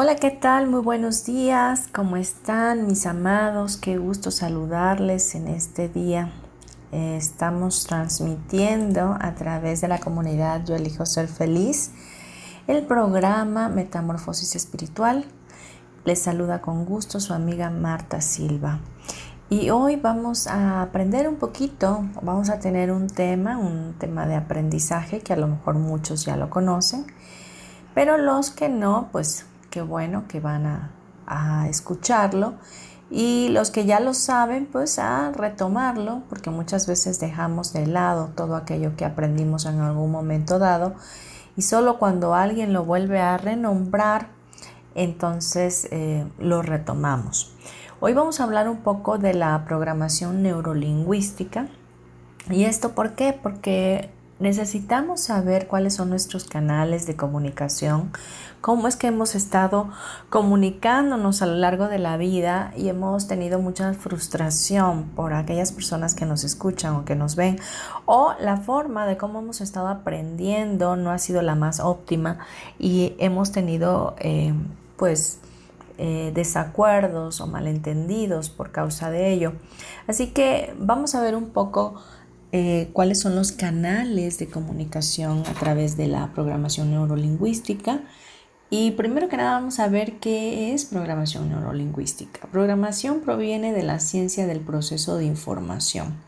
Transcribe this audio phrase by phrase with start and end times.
[0.00, 0.68] Hola, ¿qué tal?
[0.68, 1.88] Muy buenos días.
[1.92, 3.76] ¿Cómo están mis amados?
[3.76, 6.30] Qué gusto saludarles en este día.
[6.92, 11.90] Estamos transmitiendo a través de la comunidad Yo elijo ser feliz
[12.68, 15.24] el programa Metamorfosis Espiritual.
[16.04, 18.78] Les saluda con gusto su amiga Marta Silva.
[19.50, 24.36] Y hoy vamos a aprender un poquito, vamos a tener un tema, un tema de
[24.36, 27.04] aprendizaje que a lo mejor muchos ya lo conocen,
[27.94, 30.94] pero los que no, pues qué bueno que van a,
[31.68, 32.54] escucharlo
[33.10, 38.30] y los que ya lo saben, pues a retomarlo, porque muchas veces dejamos de lado
[38.34, 40.94] todo aquello que aprendimos en algún momento dado
[41.54, 44.28] y solo cuando alguien lo vuelve a renombrar,
[44.94, 47.54] entonces eh, lo retomamos.
[48.00, 51.66] Hoy vamos a hablar un poco de la programación neurolingüística.
[52.48, 53.38] ¿Y esto por qué?
[53.42, 58.12] Porque necesitamos saber cuáles son nuestros canales de comunicación,
[58.60, 59.88] cómo es que hemos estado
[60.30, 66.14] comunicándonos a lo largo de la vida y hemos tenido mucha frustración por aquellas personas
[66.14, 67.58] que nos escuchan o que nos ven,
[68.06, 72.38] o la forma de cómo hemos estado aprendiendo no ha sido la más óptima
[72.78, 74.54] y hemos tenido eh,
[74.96, 75.40] pues
[76.00, 79.54] eh, desacuerdos o malentendidos por causa de ello.
[80.06, 82.00] Así que vamos a ver un poco
[82.52, 88.00] eh, cuáles son los canales de comunicación a través de la programación neurolingüística.
[88.70, 92.48] Y primero que nada vamos a ver qué es programación neurolingüística.
[92.50, 96.27] Programación proviene de la ciencia del proceso de información.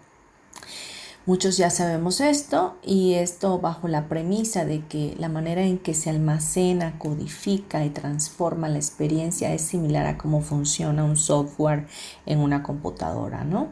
[1.27, 5.93] Muchos ya sabemos esto y esto bajo la premisa de que la manera en que
[5.93, 11.87] se almacena, codifica y transforma la experiencia es similar a cómo funciona un software
[12.25, 13.69] en una computadora, ¿no?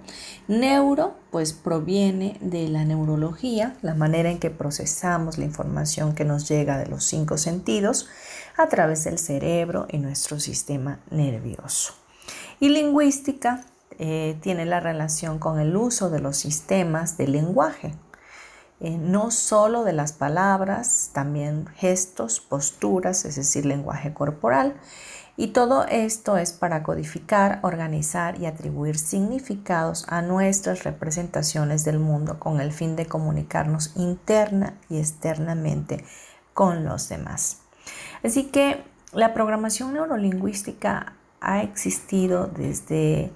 [0.46, 6.48] Neuro pues proviene de la neurología, la manera en que procesamos la información que nos
[6.50, 8.08] llega de los cinco sentidos
[8.58, 11.94] a través del cerebro y nuestro sistema nervioso.
[12.60, 13.64] Y lingüística
[13.98, 17.94] eh, tiene la relación con el uso de los sistemas de lenguaje,
[18.80, 24.76] eh, no solo de las palabras, también gestos, posturas, es decir, lenguaje corporal.
[25.36, 32.40] Y todo esto es para codificar, organizar y atribuir significados a nuestras representaciones del mundo
[32.40, 36.04] con el fin de comunicarnos interna y externamente
[36.54, 37.60] con los demás.
[38.24, 38.82] Así que
[39.12, 43.30] la programación neurolingüística ha existido desde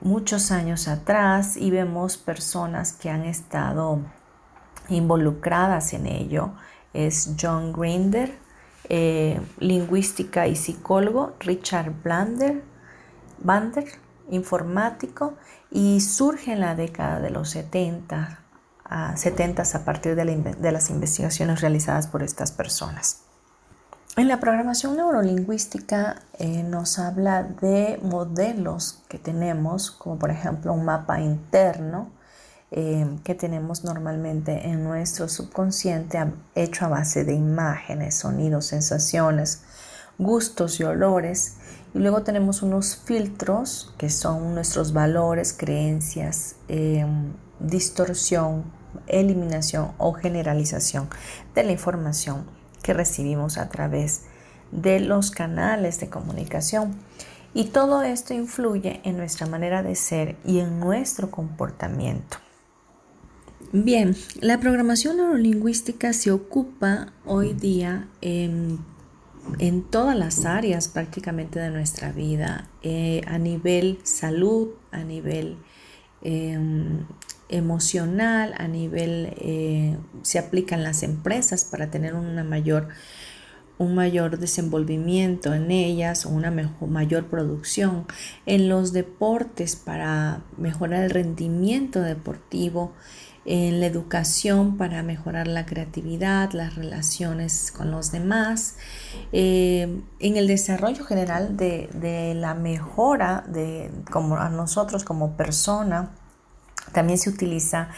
[0.00, 4.00] muchos años atrás y vemos personas que han estado
[4.88, 6.52] involucradas en ello.
[6.92, 8.38] Es John Grinder,
[8.88, 12.62] eh, lingüística y psicólogo, Richard Blander,
[13.38, 13.86] Bander,
[14.30, 15.34] informático,
[15.70, 18.40] y surge en la década de los 70,
[18.84, 23.29] a, 70 a partir de las investigaciones realizadas por estas personas.
[24.20, 30.84] En la programación neurolingüística eh, nos habla de modelos que tenemos, como por ejemplo un
[30.84, 32.10] mapa interno
[32.70, 36.18] eh, que tenemos normalmente en nuestro subconsciente
[36.54, 39.62] hecho a base de imágenes, sonidos, sensaciones,
[40.18, 41.54] gustos y olores.
[41.94, 47.06] Y luego tenemos unos filtros que son nuestros valores, creencias, eh,
[47.58, 48.64] distorsión,
[49.06, 51.08] eliminación o generalización
[51.54, 52.59] de la información
[52.92, 54.22] recibimos a través
[54.72, 56.94] de los canales de comunicación.
[57.52, 62.38] Y todo esto influye en nuestra manera de ser y en nuestro comportamiento.
[63.72, 68.78] Bien, la programación neurolingüística se ocupa hoy día en,
[69.90, 75.56] todas las áreas prácticamente de nuestra vida, eh, a nivel salud, a nivel
[76.22, 77.06] em,
[77.50, 82.88] emocional, a nivel, eh, se aplican las empresas para tener una mayor
[83.78, 88.04] un mayor desenvolvimiento en ellas, una mejor, mayor producción
[88.44, 92.92] en los deportes para mejorar el rendimiento deportivo,
[93.46, 98.76] en la educación para mejorar la creatividad, las relaciones con los demás,
[99.32, 106.10] eh, en el desarrollo general de, la mejora de como a nosotros como persona.
[106.92, 107.88] También se utiliza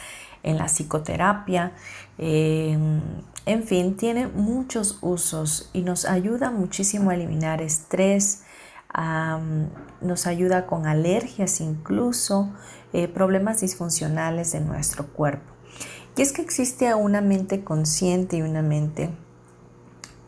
[0.42, 1.72] en la psicoterapia.
[2.18, 8.42] en fin, tiene muchos usos y nos ayuda muchísimo a eliminar estrés,
[10.00, 12.50] nos ayuda con alergias incluso,
[12.92, 15.52] eh, problemas disfuncionales de nuestro cuerpo.
[16.14, 19.10] Y es que existe una mente consciente y una mente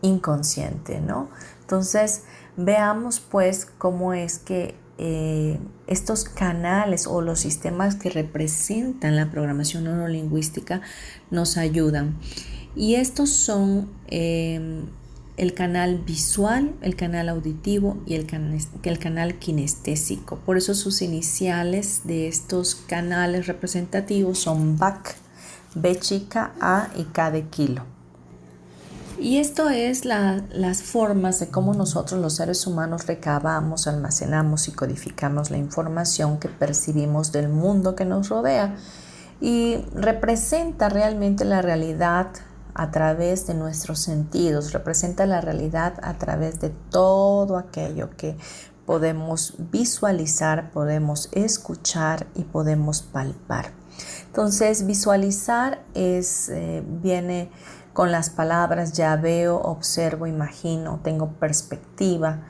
[0.01, 1.29] inconsciente, ¿no?
[1.61, 2.25] Entonces,
[2.57, 9.85] veamos pues cómo es que eh, estos canales o los sistemas que representan la programación
[9.85, 10.83] neurolingüística
[11.31, 12.17] nos ayudan.
[12.77, 14.85] Y estos son eh,
[15.37, 18.27] el canal visual, el canal auditivo y el,
[18.83, 20.39] el canal kinestésico.
[20.39, 25.17] Por eso sus iniciales de estos canales representativos son BAC,
[25.75, 27.94] B chica, A y K de kilo.
[29.19, 35.51] Y esto es las formas de cómo nosotros los seres humanos recabamos, almacenamos y codificamos
[35.51, 38.77] la información que percibimos del mundo que nos rodea
[39.41, 42.29] y representa realmente la realidad
[42.75, 48.37] a través de nuestros sentidos, representa la realidad a través de todo aquello que
[48.85, 53.73] podemos visualizar, podemos escuchar y podemos palpar.
[54.27, 57.51] Entonces, visualizar es, eh, viene
[57.95, 62.41] con las palabras ya veo, observo, imagino, tengo perspectiva.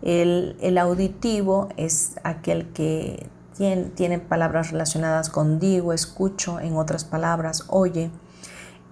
[0.00, 7.04] El, el auditivo es aquel que tiene, tiene palabras relacionadas con digo, escucho, en otras
[7.04, 8.10] palabras, oye.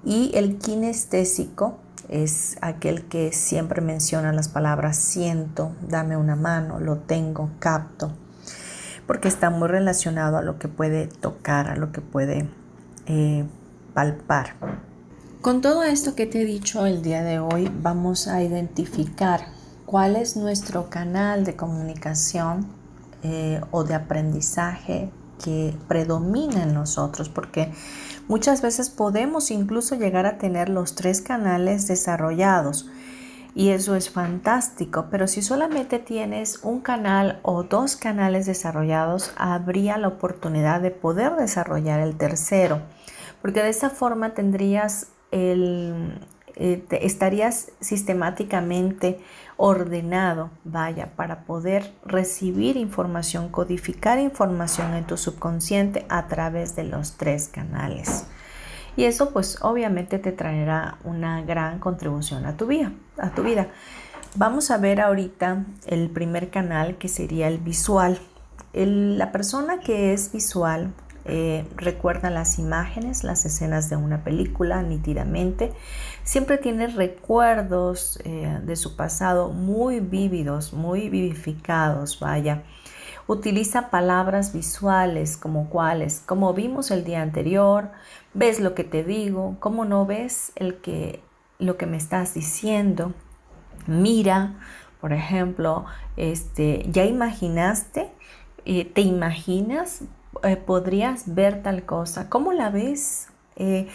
[0.05, 1.79] Y el kinestésico
[2.09, 8.11] es aquel que siempre menciona las palabras siento, dame una mano, lo tengo, capto,
[9.07, 12.49] porque está muy relacionado a lo que puede tocar, a lo que puede
[13.07, 13.45] eh,
[13.95, 14.57] palpar.
[15.40, 19.46] Con todo esto que te he dicho el día de hoy, vamos a identificar
[19.87, 22.66] cuál es nuestro canal de comunicación
[23.22, 25.10] eh, o de aprendizaje
[25.42, 27.72] que predomina en nosotros, porque
[28.31, 32.88] Muchas veces podemos incluso llegar a tener los tres canales desarrollados
[33.56, 39.98] y eso es fantástico, pero si solamente tienes un canal o dos canales desarrollados, habría
[39.98, 42.82] la oportunidad de poder desarrollar el tercero,
[43.42, 46.21] porque de esa forma tendrías el,
[46.56, 49.21] eh, estarías sistemáticamente
[49.56, 57.17] ordenado, vaya, para poder recibir información, codificar información en tu subconsciente a través de los
[57.17, 58.27] tres canales.
[58.97, 62.93] Y eso pues obviamente te traerá una gran contribución a tu vida.
[63.17, 63.69] A tu vida.
[64.35, 68.19] Vamos a ver ahorita el primer canal que sería el visual.
[68.73, 70.93] la persona que es visual
[71.25, 75.72] eh, recuerda las imágenes, las escenas de una película nítidamente.
[76.25, 82.62] Siempre tiene recuerdos eh, de su pasado muy vívidos, muy vivificados, vaya.
[83.26, 87.90] Utiliza palabras visuales como cuáles, como vimos el día anterior,
[88.34, 91.23] ves lo que te digo, como no ves el que,
[91.58, 93.12] lo que me estás diciendo.
[93.87, 94.55] Mira,
[95.00, 95.84] por ejemplo,
[96.16, 98.11] este, ya imaginaste,
[98.64, 100.02] eh, te imaginas
[100.42, 102.28] eh, podrías ver tal cosa?
[102.28, 103.28] ¿Cómo la ves?
[103.56, 103.88] Eh,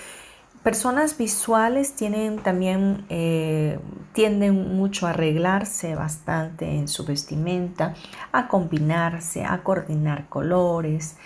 [0.63, 3.79] personas visuales tienen también, eh,
[4.13, 7.93] tienden mucho a arreglarse bastante en su vestimenta,
[8.31, 11.17] a combinarse, a coordinar colores,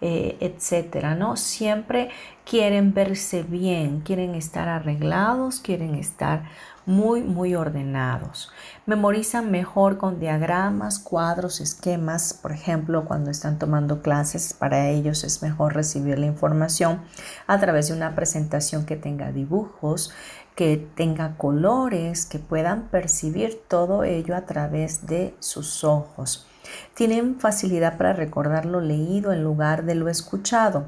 [0.00, 1.36] etcétera, ¿no?
[1.36, 2.10] Siempre
[2.44, 6.44] quieren verse bien, quieren estar arreglados, quieren estar
[6.86, 8.50] muy, muy ordenados.
[8.86, 12.32] Memorizan mejor con diagramas, cuadros, esquemas.
[12.32, 17.02] Por ejemplo, cuando están tomando clases, para ellos es mejor recibir la información
[17.48, 20.12] a través de una presentación que tenga dibujos,
[20.54, 26.46] que tenga colores, que puedan percibir todo ello a través de sus ojos.
[26.94, 30.86] Tienen facilidad para recordar lo leído en lugar de lo escuchado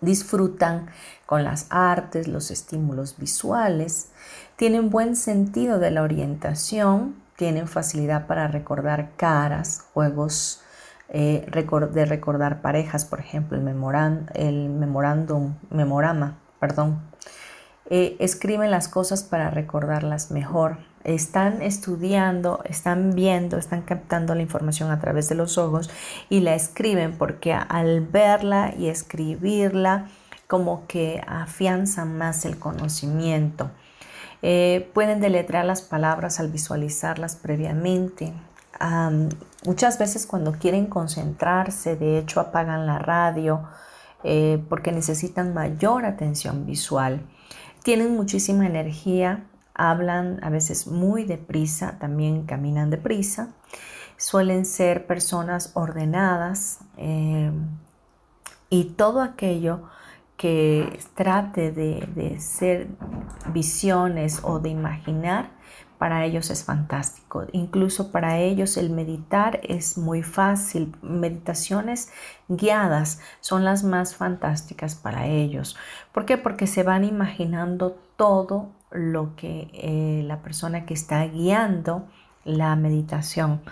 [0.00, 0.86] disfrutan
[1.26, 4.10] con las artes, los estímulos visuales,
[4.56, 10.62] tienen buen sentido de la orientación, tienen facilidad para recordar caras, juegos
[11.08, 11.46] eh,
[11.92, 13.66] de recordar parejas, por ejemplo, el,
[14.34, 17.00] el memorándum, memorama, perdón.
[17.88, 20.78] Eh, escriben las cosas para recordarlas mejor.
[21.04, 25.90] Están estudiando, están viendo, están captando la información a través de los ojos
[26.28, 30.08] y la escriben porque al verla y escribirla
[30.46, 33.70] como que afianzan más el conocimiento.
[34.42, 38.32] Eh, pueden deletrear las palabras al visualizarlas previamente.
[39.66, 43.62] muchas veces cuando quieren concentrarse, de hecho apagan la radio
[44.24, 47.20] eh, porque necesitan mayor atención visual.
[47.82, 49.44] Tienen muchísima energía,
[49.80, 53.54] hablan a veces muy deprisa, también caminan deprisa.
[54.16, 57.50] Suelen ser personas ordenadas eh,
[58.68, 59.88] y todo aquello
[60.36, 62.88] que trate de, ser
[63.52, 65.50] visiones o de imaginar,
[65.98, 67.44] para ellos es fantástico.
[67.52, 70.96] Incluso para ellos el meditar es muy fácil.
[71.02, 72.10] Meditaciones
[72.48, 75.76] guiadas son las más fantásticas para ellos.
[76.12, 76.38] ¿Por qué?
[76.38, 82.06] Porque se van imaginando todo lo que eh, la persona que está guiando
[82.44, 83.62] la meditación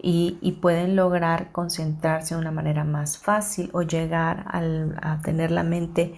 [0.00, 6.14] y, pueden lograr concentrarse de una manera más fácil o llegar a tener la mente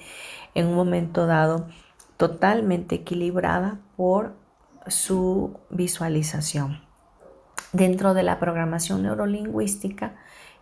[0.55, 1.67] en un momento dado
[2.17, 4.37] totalmente equilibrada por
[4.87, 6.83] su visualización.
[7.73, 10.15] Dentro de la programación neurolingüística,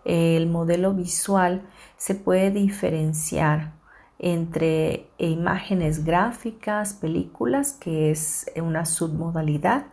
[0.07, 3.79] el modelo visual se puede diferenciar
[4.21, 9.87] entre imágenes gráficas, películas, que es una submodalidad,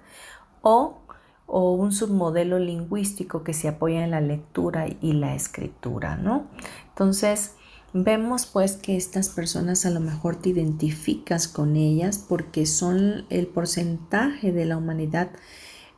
[0.62, 1.00] o
[1.48, 6.48] o un submodelo lingüístico que se apoya en la lectura y la escritura, ¿no?
[6.89, 7.53] Entonces,
[7.93, 13.48] vemos pues que estas personas a lo mejor te identificas con ellas porque son el
[13.48, 15.29] porcentaje de la humanidad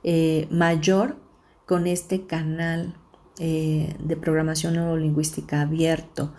[0.04, 1.18] eh, mayor
[1.66, 2.96] con este canal
[3.40, 6.34] eh, de programación neurolingüística abierto.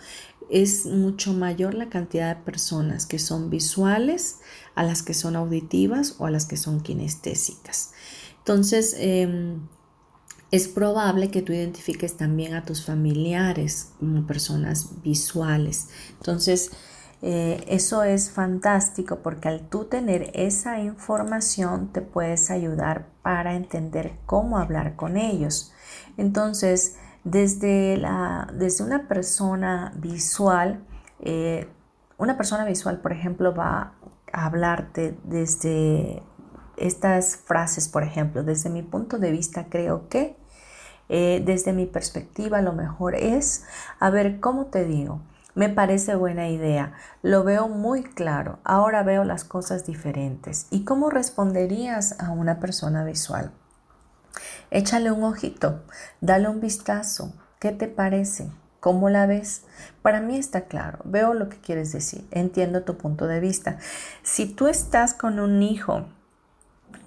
[0.51, 4.41] Es mucho mayor la cantidad de personas que son visuales
[4.75, 7.93] a las que son auditivas o a las que son kinestésicas.
[8.39, 9.61] Entonces, em,
[10.51, 15.89] es probable que tú identifiques también a tus familiares como personas visuales.
[16.19, 16.73] Entonces,
[17.23, 24.15] eh, eso es fantástico porque al tú tener esa información te puedes ayudar para entender
[24.27, 25.73] cómo hablar con ellos.
[26.17, 30.81] Entonces, desde, la, desde una persona visual,
[31.21, 31.69] eh,
[32.19, 33.93] una persona visual, por ejemplo, va
[34.33, 36.23] a hablarte desde
[36.77, 40.37] estas frases, por ejemplo, desde mi punto de vista creo que,
[41.09, 43.65] eh, desde mi perspectiva lo mejor es,
[43.99, 45.21] a ver, ¿cómo te digo?
[45.55, 50.69] Me parece buena idea, lo veo muy claro, ahora veo las cosas diferentes.
[50.71, 53.51] ¿Y cómo responderías a una persona visual?
[54.71, 55.83] Échale un ojito,
[56.21, 58.51] dale un vistazo, ¿qué te parece?
[58.81, 59.63] ¿Cómo la ves?
[60.03, 63.79] Para mí está claro, veo lo que quieres decir, entiendo tu punto de vista.
[64.23, 66.07] Si tú estás con un hijo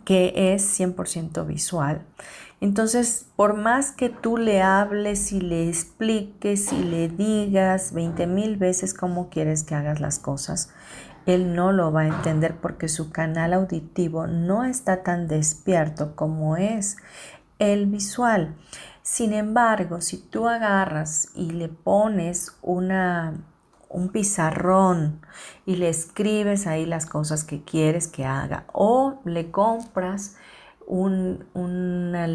[0.05, 2.01] que es 100% visual.
[2.61, 8.57] Entonces, por más que tú le hables y le expliques y le digas 20 mil
[8.57, 10.69] veces cómo quieres que hagas las cosas,
[11.25, 16.57] él no lo va a entender porque su canal auditivo no está tan despierto como
[16.57, 16.97] es
[17.59, 18.55] el visual.
[19.01, 23.33] Sin embargo, si tú agarras y le pones una
[23.93, 25.21] un pizarrón
[25.65, 30.35] y le escribes ahí las cosas que quieres que haga o le compras
[30.87, 31.45] un,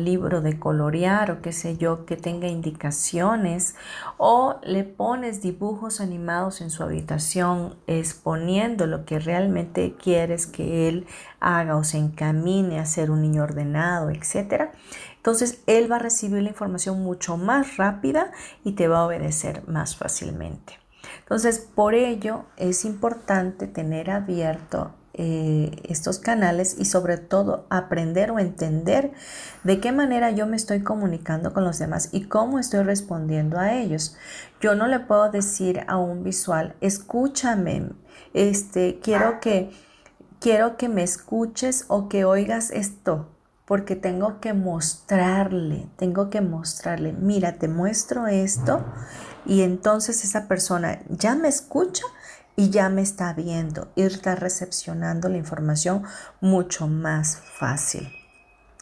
[0.05, 3.75] libro de colorear o qué sé yo que tenga indicaciones
[4.17, 11.07] o le pones dibujos animados en su habitación exponiendo lo que realmente quieres que él
[11.41, 14.73] haga o se encamine a ser un niño ordenado, etcétera.
[15.17, 18.33] Entonces él va a recibir la información mucho más rápida
[18.65, 20.79] y te va a obedecer más fácilmente.
[21.21, 28.39] Entonces, por ello es importante tener abierto eh, estos canales y sobre todo aprender o
[28.39, 29.11] entender
[29.65, 33.75] de qué manera yo me estoy comunicando con los demás y cómo estoy respondiendo a
[33.75, 34.17] ellos.
[34.61, 37.91] Yo no le puedo decir a un visual, escúchame,
[38.33, 39.73] este, quiero que,
[40.41, 43.29] quiero que me escuches o que oigas esto
[43.69, 48.85] porque tengo que mostrarle, tengo que mostrarle, mira, te muestro esto
[49.45, 52.05] y entonces esa persona ya me escucha
[52.59, 56.03] y ya me está viendo y está recepcionando la información
[56.41, 58.09] mucho más fácil.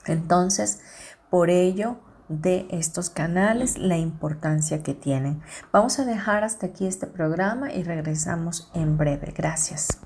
[0.07, 0.81] Entonces,
[1.29, 1.99] por ello,
[2.31, 5.43] de estos canales, la importancia que tienen.
[5.73, 9.35] Vamos a dejar hasta aquí este programa y regresamos en breve.
[9.37, 10.06] Gracias.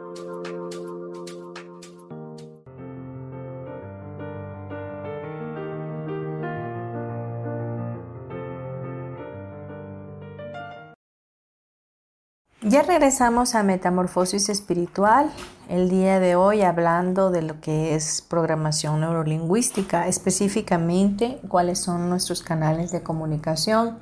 [12.87, 15.31] Regresamos a Metamorfosis Espiritual,
[15.69, 22.41] el día de hoy hablando de lo que es programación neurolingüística, específicamente cuáles son nuestros
[22.41, 23.97] canales de comunicación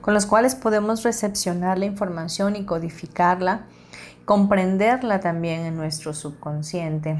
[0.00, 3.62] con los cuales podemos recepcionar la información y codificarla,
[4.24, 7.18] comprenderla también en nuestro subconsciente.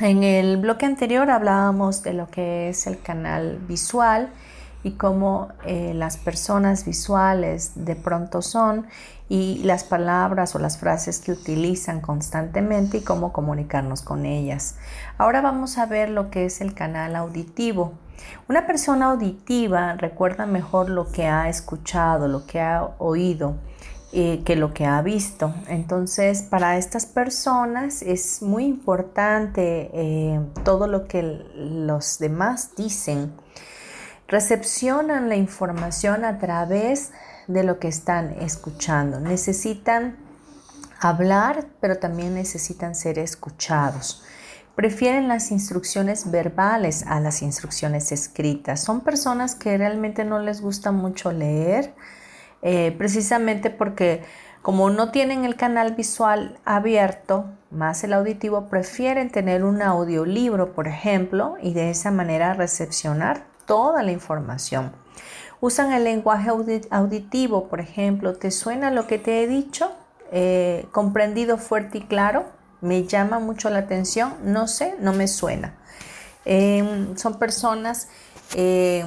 [0.00, 4.30] En el bloque anterior hablábamos de lo que es el canal visual
[4.86, 8.86] y cómo eh, las personas visuales de pronto son
[9.28, 14.76] y las palabras o las frases que utilizan constantemente y cómo comunicarnos con ellas.
[15.18, 17.94] Ahora vamos a ver lo que es el canal auditivo.
[18.48, 23.56] Una persona auditiva recuerda mejor lo que ha escuchado, lo que ha oído,
[24.12, 25.52] eh, que lo que ha visto.
[25.66, 33.32] Entonces, para estas personas es muy importante eh, todo lo que los demás dicen.
[34.28, 37.12] Recepcionan la información a través
[37.46, 39.20] de lo que están escuchando.
[39.20, 40.16] Necesitan
[41.00, 44.24] hablar, pero también necesitan ser escuchados
[44.76, 48.84] prefieren las instrucciones verbales a las instrucciones escritas.
[48.84, 51.94] Son personas que realmente no les gusta mucho leer,
[52.62, 54.22] eh, precisamente porque
[54.60, 60.88] como no tienen el canal visual abierto, más el auditivo, prefieren tener un audiolibro, por
[60.88, 64.92] ejemplo, y de esa manera recepcionar toda la información.
[65.60, 66.50] Usan el lenguaje
[66.90, 69.90] auditivo, por ejemplo, ¿te suena lo que te he dicho?
[70.32, 75.74] Eh, comprendido fuerte y claro me llama mucho la atención, no sé, no me suena.
[76.44, 78.08] Em, son personas
[78.54, 79.06] em,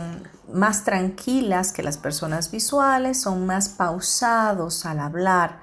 [0.51, 5.59] más tranquilas que las personas visuales, son más pausados al hablar.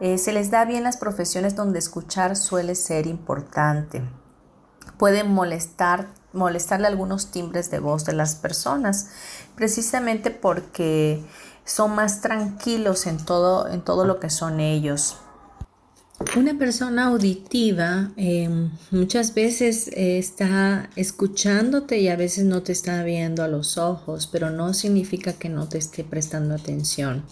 [0.00, 4.02] Eh, se les da bien las profesiones donde escuchar suele ser importante.
[4.96, 9.08] Pueden molestar, molestarle algunos timbres de voz de las personas,
[9.54, 11.22] precisamente porque
[11.64, 15.16] son más tranquilos en todo, en todo lo que son ellos.
[16.36, 23.04] Una persona auditiva em, muchas veces eh, está escuchándote y a veces no te está
[23.04, 27.24] viendo a los ojos, pero no significa que no te esté prestando atención.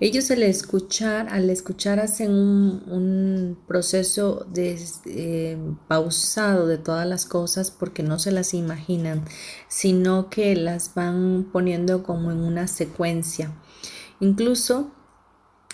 [0.00, 8.04] Ellos al escuchar, al escuchar hacen un, proceso em, pausado de todas las cosas porque
[8.04, 9.24] no se las imaginan,
[9.66, 13.52] sino que las van poniendo como en una secuencia.
[14.20, 14.92] Incluso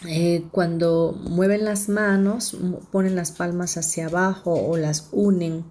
[0.06, 2.56] eh, cuando mueven las manos,
[2.90, 5.64] ponen las palmas hacia abajo o las unen.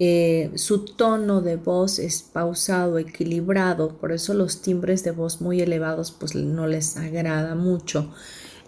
[0.00, 5.60] Eh, su tono de voz es pausado, equilibrado, por eso los timbres de voz muy
[5.60, 8.12] elevados pues no les agrada mucho.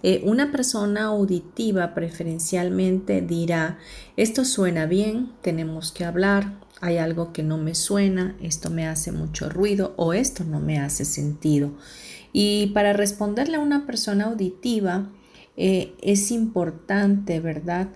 [0.03, 3.79] Eh, una persona auditiva preferencialmente dirá,
[4.17, 9.11] esto suena bien, tenemos que hablar, hay algo que no me suena, esto me hace
[9.11, 11.73] mucho ruido o esto no me hace sentido.
[12.33, 15.11] Y para responderle a una persona auditiva
[15.57, 17.89] eh, es importante, ¿verdad?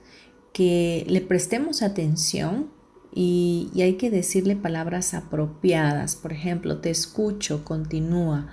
[0.53, 2.80] Que le prestemos atención
[3.13, 6.17] y, hay que decirle palabras apropiadas.
[6.17, 8.49] Por ejemplo, te escucho, continúa.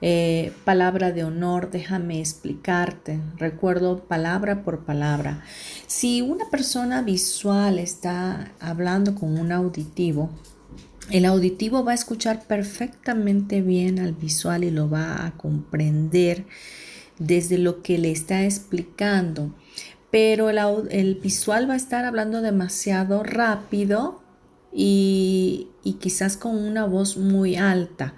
[0.00, 3.20] Eh, palabra de honor, déjame explicarte.
[3.36, 5.42] Recuerdo palabra por palabra.
[5.86, 10.30] Si una persona visual está hablando con un auditivo,
[11.10, 16.44] el auditivo va a escuchar perfectamente bien al visual y lo va a comprender
[17.18, 19.50] desde lo que le está explicando.
[20.10, 24.22] Pero el, visual va a estar hablando demasiado rápido
[24.72, 28.14] y, y quizás con una voz muy alta.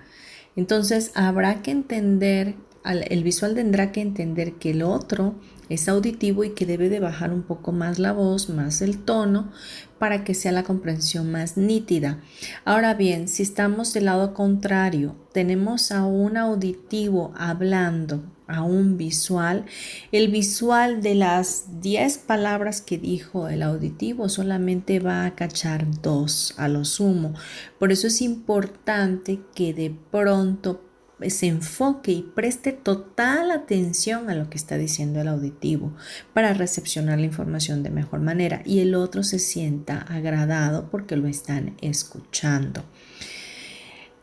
[0.56, 5.34] Entonces habrá que entender, el visual tendrá que entender que el otro
[5.70, 9.52] es auditivo y que debe de bajar un poco más la voz, más el tono,
[9.98, 12.20] para que sea la comprensión más nítida.
[12.64, 19.64] Ahora bien, si estamos del lado contrario, tenemos a un auditivo hablando a un visual,
[20.12, 26.54] el visual de las 10 palabras que dijo el auditivo solamente va a cachar dos
[26.56, 27.34] a lo sumo.
[27.78, 30.82] Por eso es importante que de pronto
[31.28, 35.92] se enfoque y preste total atención a lo que está diciendo el auditivo
[36.32, 41.28] para recepcionar la información de mejor manera y el otro se sienta agradado porque lo
[41.28, 42.82] están escuchando.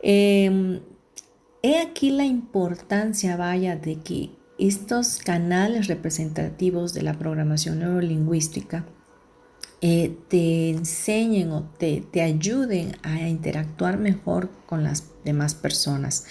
[0.02, 0.80] Em,
[1.62, 8.86] he aquí la importancia, vaya, de que estos canales representativos de la programación neurolingüística
[9.80, 16.24] eh, te enseñen o te, te ayuden a interactuar mejor con las demás personas.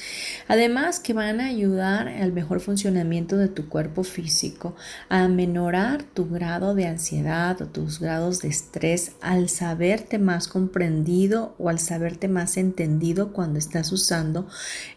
[0.47, 4.75] Además que van a ayudar al mejor funcionamiento de tu cuerpo físico,
[5.07, 11.55] a menorar tu grado de ansiedad o tus grados de estrés al saberte más comprendido
[11.57, 14.47] o al saberte más entendido cuando estás usando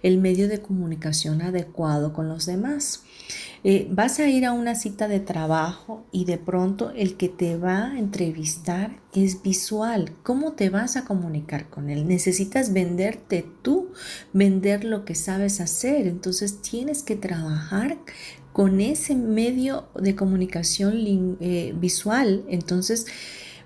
[0.02, 3.04] el medio de comunicación adecuado con los demás.
[3.62, 7.56] Eh, vas a ir a una cita de trabajo y de pronto el que te
[7.56, 10.12] va a entrevistar es visual.
[10.22, 12.08] ¿Cómo te vas a comunicar con él?
[12.08, 13.92] Necesitas venderte tú,
[14.32, 16.06] vender lo que sabes hacer.
[16.06, 17.98] Entonces tienes que trabajar
[18.52, 22.44] con ese medio de comunicación eh, visual.
[22.48, 23.06] Entonces,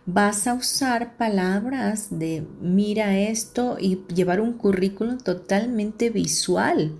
[0.06, 6.98] vas a usar palabras de mira esto y llevar un currículum totalmente visual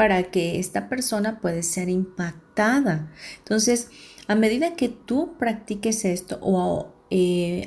[0.00, 3.12] para que esta persona pueda ser impactada.
[3.36, 3.88] Entonces,
[4.28, 7.66] a medida que tú practiques esto o eh,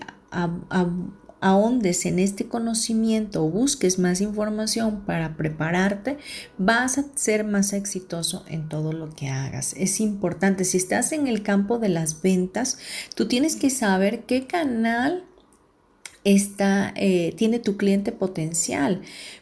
[1.41, 6.17] ahondes en este conocimiento o busques más información para prepararte,
[6.58, 9.76] vas a ser más exitoso en todo lo que hagas.
[9.78, 12.80] Es importante, si estás en el campo de las ventas,
[13.13, 15.24] tú tienes que saber qué canal
[16.24, 19.02] está, eh, tiene tu cliente potencial,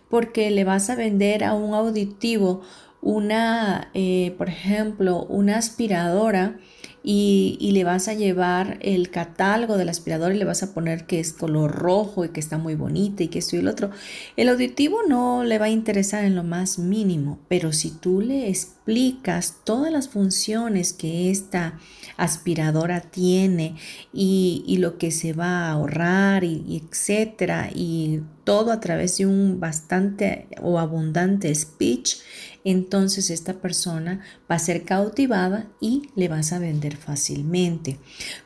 [0.09, 2.61] porque le vas a vender a un auditivo
[3.01, 6.57] una, eh, por ejemplo, una aspiradora
[7.03, 11.19] y, le vas a llevar el catálogo del aspirador y le vas a poner que
[11.19, 13.89] es color rojo y que está muy bonita y que esto y el otro.
[14.37, 18.49] El auditivo no le va a interesar en lo más mínimo, pero si tú le
[18.49, 21.79] explicas todas las funciones que esta
[22.17, 23.75] aspiradora tiene
[24.13, 29.59] y, lo que se va a ahorrar y etcétera y todo a través de un
[29.59, 32.17] bastante o abundante speech,
[32.63, 37.97] entonces esta persona va a ser cautivada y le vas a vender fácilmente.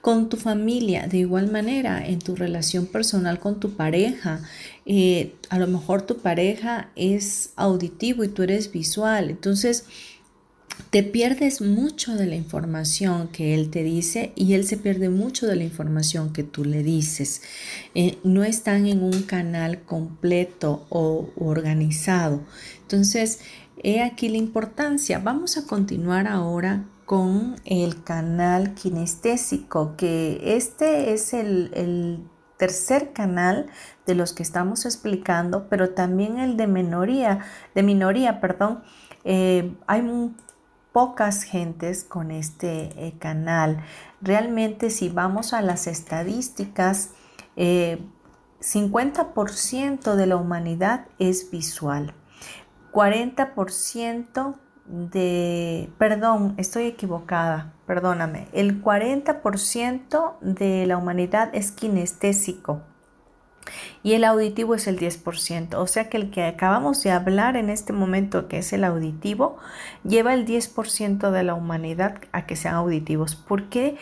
[0.01, 4.41] Con tu familia, de igual manera, en tu relación personal con tu pareja,
[4.85, 9.85] eh, a lo mejor tu pareja es auditivo y tú eres visual, entonces
[10.89, 15.47] te pierdes mucho de la información que él te dice y él se pierde mucho
[15.47, 17.41] de la información que tú le dices.
[17.95, 22.41] Eh, no están en un canal completo o organizado.
[22.81, 23.39] Entonces,
[23.87, 25.19] He aquí la importancia.
[25.19, 33.67] Vamos a continuar ahora con el canal kinestésico, que este es el, tercer canal
[34.07, 37.41] de los que estamos explicando, pero también el de minoría,
[37.75, 38.81] de minoría, perdón.
[39.23, 40.33] Eh, hay
[40.91, 43.83] pocas gentes con este eh, canal.
[44.19, 47.11] Realmente si vamos a las estadísticas,
[47.55, 52.15] 50% eh, de la humanidad es visual.
[52.95, 54.55] 40%
[54.85, 62.83] de, perdón, estoy equivocada, perdóname, el 40% de la humanidad es kinestésico
[64.01, 67.69] y el auditivo es el 10%, o sea que el que acabamos de hablar en
[67.69, 69.57] este momento, que es el auditivo,
[70.05, 73.35] lleva el 10% de la humanidad a que sean auditivos.
[73.35, 73.97] ¿Por qué?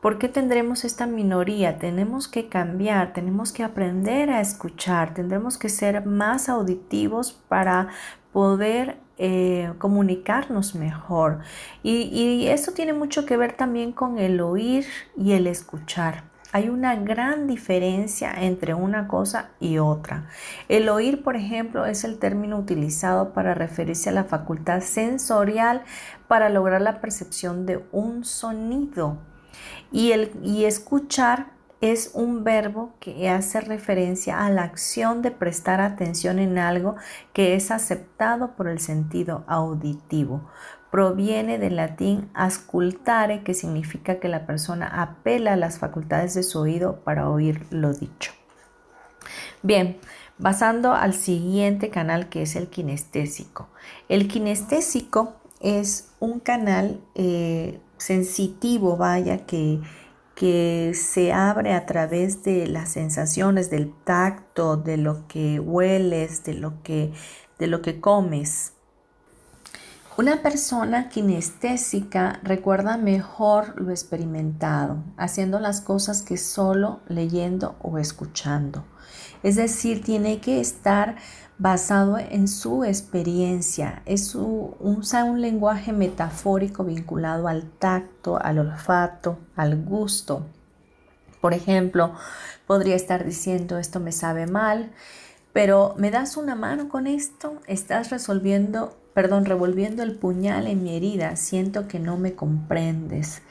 [0.00, 1.78] ¿Por qué tendremos esta minoría?
[1.78, 7.88] Tenemos que cambiar, tenemos que aprender a escuchar, tendremos que ser más auditivos para
[8.32, 11.40] poder eh, comunicarnos mejor.
[11.82, 14.86] Y, y eso tiene mucho que ver también con el oír
[15.16, 16.24] y el escuchar.
[16.50, 20.28] Hay una gran diferencia entre una cosa y otra.
[20.70, 25.82] El oír, por ejemplo, es el término utilizado para referirse a la facultad sensorial
[26.26, 29.18] para lograr la percepción de un sonido.
[29.92, 35.80] Y, el, y escuchar es un verbo que hace referencia a la acción de prestar
[35.80, 36.96] atención en algo
[37.32, 40.42] que es aceptado por el sentido auditivo.
[40.90, 46.58] Proviene del latín ascultare, que significa que la persona apela a las facultades de su
[46.60, 48.32] oído para oír lo dicho.
[49.62, 49.98] Bien,
[50.42, 53.68] pasando al siguiente canal que es el kinestésico.
[54.08, 59.80] El kinestésico es un canal eh, sensitivo, vaya, que
[60.38, 66.54] que se abre a través de las sensaciones, del tacto, de lo que hueles, de
[66.54, 67.12] lo que,
[67.58, 68.74] de lo que comes.
[70.16, 78.84] Una persona kinestésica recuerda mejor lo experimentado, haciendo las cosas que solo leyendo o escuchando.
[79.42, 81.16] Es decir, tiene que estar
[81.58, 84.02] basado en su experiencia.
[84.06, 90.46] Es usa un lenguaje metafórico vinculado al tacto, al olfato, al gusto.
[91.40, 92.14] Por ejemplo,
[92.66, 94.90] podría estar diciendo esto me sabe mal,
[95.52, 97.60] pero ¿me das una mano con esto?
[97.66, 101.34] Estás resolviendo, revolviendo el puñal en mi herida.
[101.36, 103.42] Siento que no me comprendes.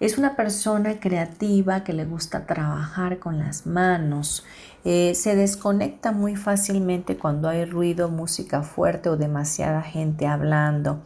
[0.00, 4.44] Es una persona creativa que le gusta trabajar con las manos.
[4.84, 11.02] Eh, se desconecta muy fácilmente cuando hay ruido, música fuerte o demasiada gente hablando.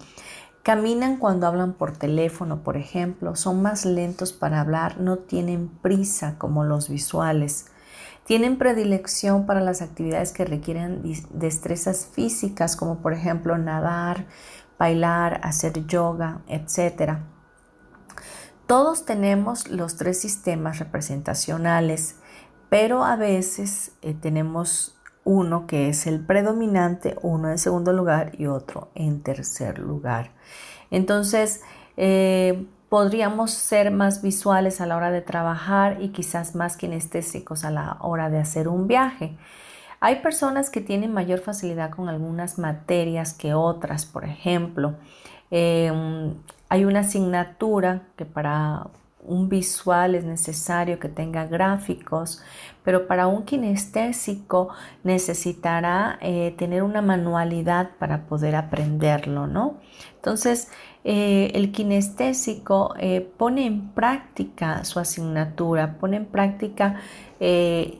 [0.64, 3.36] Caminan cuando hablan por teléfono, por ejemplo.
[3.36, 7.66] Son más lentos para hablar, no tienen prisa como los visuales.
[8.24, 11.00] Tienen predilección para las actividades que requieren
[11.32, 14.26] destrezas físicas, como por ejemplo nadar,
[14.78, 17.20] bailar, hacer yoga, etc.
[18.66, 22.16] Todos tenemos los tres sistemas representacionales,
[22.68, 28.46] pero a veces eh, tenemos uno que es el predominante, uno en segundo lugar y
[28.46, 30.30] otro en tercer lugar.
[30.90, 31.62] Entonces,
[31.96, 37.70] eh, podríamos ser más visuales a la hora de trabajar y quizás más kinestésicos a
[37.70, 39.36] la hora de hacer un viaje.
[40.00, 44.94] Hay personas que tienen mayor facilidad con algunas materias que otras, por ejemplo.
[45.50, 46.34] Em,
[46.68, 48.86] hay una asignatura que para
[49.28, 52.42] un visual es necesario que tenga gráficos,
[52.82, 54.70] pero para un kinestésico
[55.04, 59.76] necesitará eh, tener una manualidad para poder aprenderlo, ¿no?
[60.16, 60.68] Entonces,
[61.04, 67.00] eh, el kinestésico eh, pone en práctica su asignatura, pone en práctica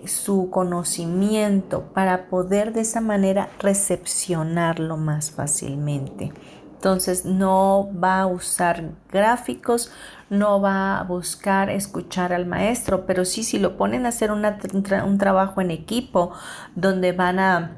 [0.04, 6.32] su conocimiento para poder de esa manera recepcionarlo más fácilmente.
[6.78, 9.90] Entonces no va a usar gráficos,
[10.30, 15.18] no va a buscar escuchar al maestro, pero sí si lo ponen a hacer un
[15.18, 16.30] trabajo en equipo
[16.76, 17.72] donde van a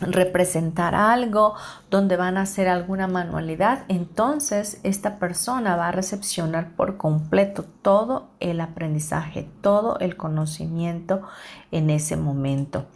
[0.00, 1.54] representar algo,
[1.88, 8.30] donde van a hacer alguna manualidad, entonces esta persona va a recepcionar por completo todo
[8.40, 11.22] el aprendizaje, todo el conocimiento
[11.70, 12.86] en ese momento.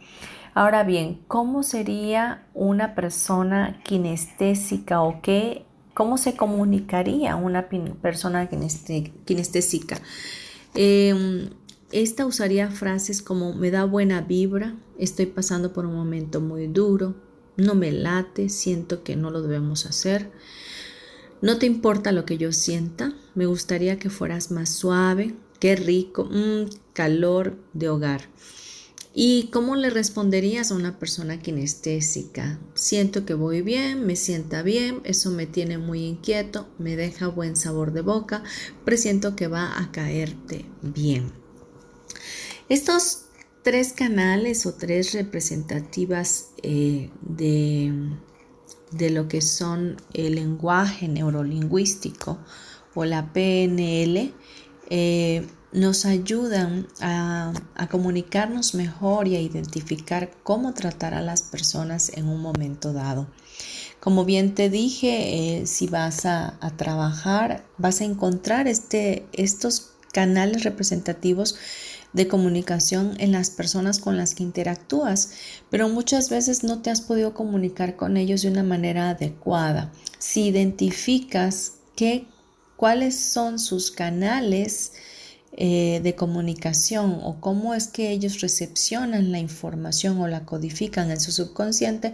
[0.57, 7.69] Ahora bien, ¿cómo sería una persona kinestésica o qué, cómo se comunicaría una
[8.01, 10.01] persona kinestésica?
[10.75, 11.51] Em,
[11.93, 17.17] esta usaría frases como me da buena vibra, estoy pasando por un momento muy duro,
[17.59, 20.33] no me late, siento que no lo debemos hacer.
[21.43, 26.25] No te importa lo que yo sienta, me gustaría que fueras más suave, qué rico,
[26.25, 28.23] mm, calor de hogar.
[29.19, 32.61] ¿Y cómo le responderías a una persona kinestésica?
[32.75, 37.57] Siento que voy bien, me sienta bien, eso me tiene muy inquieto, me deja buen
[37.57, 38.43] sabor de boca,
[38.85, 41.33] presiento que va a caerte bien.
[42.69, 43.23] Estos
[43.63, 47.95] tres canales o tres representativas eh, de,
[48.91, 52.39] de lo que son el lenguaje neurolingüístico
[52.95, 54.35] o la PNL
[54.91, 57.53] eh, nos ayudan a,
[57.91, 63.29] comunicarnos mejor y a identificar cómo tratar a las personas en un momento dado.
[64.01, 70.65] Como bien te dije, eh, si vas a, trabajar, vas a encontrar este, estos canales
[70.65, 71.57] representativos
[72.15, 75.33] de comunicación en las personas con las que interactúas,
[75.69, 79.93] pero muchas veces no te has podido comunicar con ellos de una manera adecuada.
[80.19, 82.27] Si identificas qué,
[82.77, 84.93] cuáles son sus canales,
[85.57, 91.19] eh, de comunicación o cómo es que ellos recepcionan la información o la codifican en
[91.19, 92.13] su subconsciente,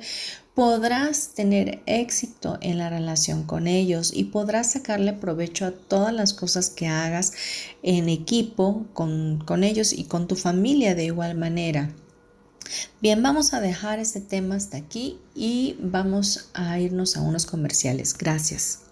[0.54, 6.34] podrás tener éxito en la relación con ellos y podrás sacarle provecho a todas las
[6.34, 7.32] cosas que hagas
[7.82, 11.90] en equipo con, con ellos y con tu familia de igual manera.
[13.00, 18.16] Bien, vamos a dejar este tema hasta aquí y vamos a irnos a unos comerciales.
[18.16, 18.91] Gracias.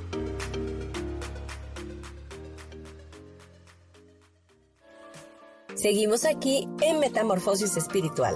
[5.81, 8.35] Seguimos aquí en Metamorfosis Espiritual.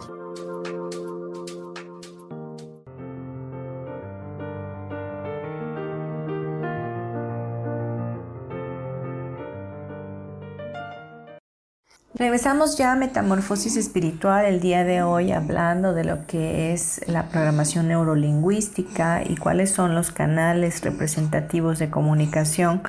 [12.15, 17.29] Regresamos ya a Metamorfosis Espiritual el día de hoy hablando de lo que es la
[17.29, 22.81] programación neurolingüística y cuáles son los canales representativos de comunicación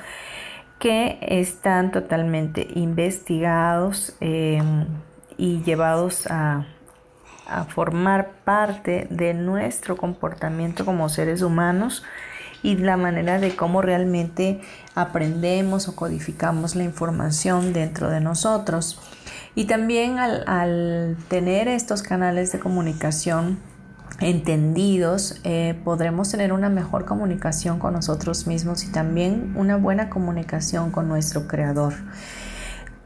[0.79, 4.87] que están totalmente investigados em,
[5.37, 6.67] y llevados a,
[7.49, 12.05] a formar parte de nuestro comportamiento como seres humanos
[12.63, 14.61] y la manera de cómo realmente
[14.95, 19.01] aprendemos o codificamos la información dentro de nosotros.
[19.55, 23.59] Y también al, tener estos canales de comunicación
[24.21, 30.91] entendidos, eh, podremos tener una mejor comunicación con nosotros mismos y también una buena comunicación
[30.91, 31.95] con nuestro creador.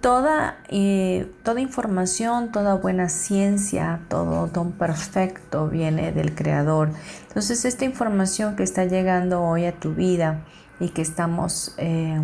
[0.01, 6.91] Toda, eh, toda información, toda buena ciencia, todo don perfecto viene del creador.
[7.29, 10.41] Entonces esta información que está llegando hoy a tu vida
[10.79, 12.19] y que estamos eh,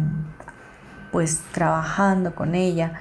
[1.12, 2.94] pues trabajando con ella,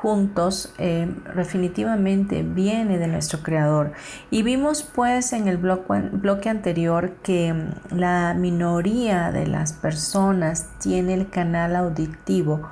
[0.00, 3.92] juntos eh, definitivamente viene de nuestro creador.
[4.30, 11.14] Y vimos pues en el bloque, anterior que mm, la minoría de las personas tiene
[11.14, 12.62] el canal auditivo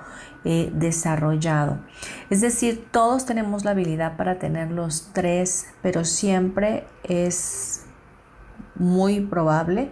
[0.45, 1.79] eh, desarrollado.
[2.31, 7.85] Es decir, todos tenemos la habilidad para tener los tres, pero siempre es
[8.75, 9.91] muy probable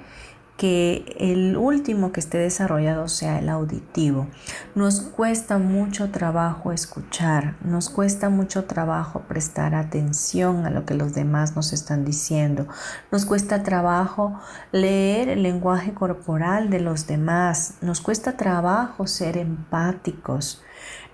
[0.57, 4.27] que el último que esté desarrollado sea el auditivo.
[4.75, 11.15] Nos cuesta mucho trabajo escuchar, nos cuesta mucho trabajo prestar atención a lo que los
[11.15, 12.67] demás nos están diciendo,
[13.13, 14.39] nos cuesta trabajo
[14.73, 20.63] leer el lenguaje corporal de los demás, nos cuesta trabajo ser empáticos.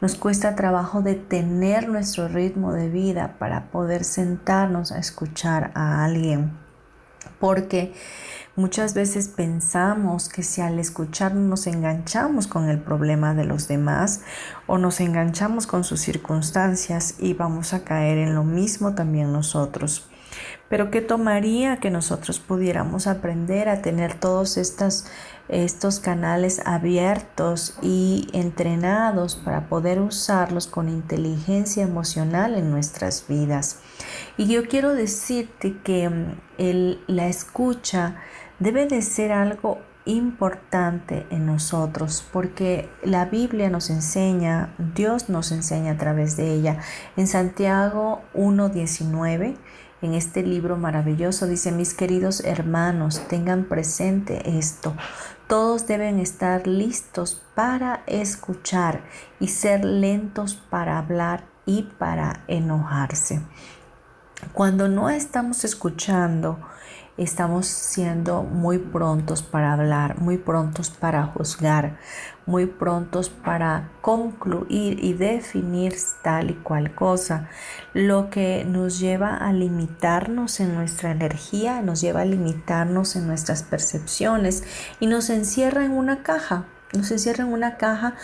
[0.01, 6.59] Nos cuesta trabajo detener nuestro ritmo de vida para poder sentarnos a escuchar a alguien.
[7.41, 7.93] Porque
[8.55, 14.21] Muchas veces pensamos que si al escuchar nos enganchamos con el problema de los demás
[14.67, 20.07] o nos enganchamos con sus circunstancias y vamos a caer en lo mismo también nosotros.
[20.69, 25.07] Pero ¿qué tomaría que nosotros pudiéramos aprender a tener todos estos,
[25.49, 33.79] estos canales abiertos y entrenados para poder usarlos con inteligencia emocional en nuestras vidas?
[34.37, 38.17] Y yo quiero decirte que mm, el, la escucha
[38.59, 45.93] debe de ser algo importante en nosotros porque la Biblia nos enseña, Dios nos enseña
[45.93, 46.79] a través de ella.
[47.17, 49.57] En Santiago 1.19
[50.03, 51.47] en este libro maravilloso.
[51.47, 54.95] Dice, mis queridos hermanos, tengan presente esto.
[55.49, 59.03] Todos deben estar listos para escuchar
[59.41, 63.41] y ser lentos para hablar y para enojarse.
[64.51, 66.59] Cuando no estamos escuchando,
[67.17, 71.99] estamos siendo muy prontos para hablar, muy prontos para juzgar,
[72.45, 77.49] muy prontos para concluir y definir tal y cual cosa,
[77.95, 83.63] lo que nos lleva a limitarnos en nuestra energía, nos lleva a limitarnos en nuestras
[83.63, 84.65] percepciones
[85.01, 88.17] y nos encierra en una caja, nos encierra en una caja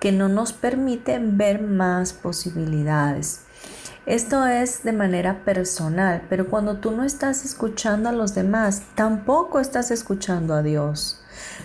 [0.00, 3.47] que no nos permite ver más posibilidades.
[4.08, 9.60] Esto es de manera personal, pero cuando tú no estás escuchando a los demás, tampoco
[9.60, 11.20] estás escuchando a Dios.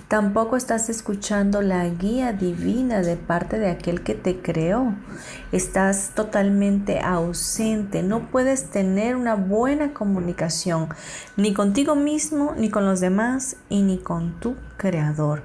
[0.10, 4.94] Tampoco estás escuchando la guía divina de parte de aquel que te creó.
[5.54, 8.04] Estás totalmente ausente.
[8.04, 10.89] No puedes tener una buena comunicación
[11.38, 15.44] ni contigo mismo, ni con los demás, y ni con tu creador.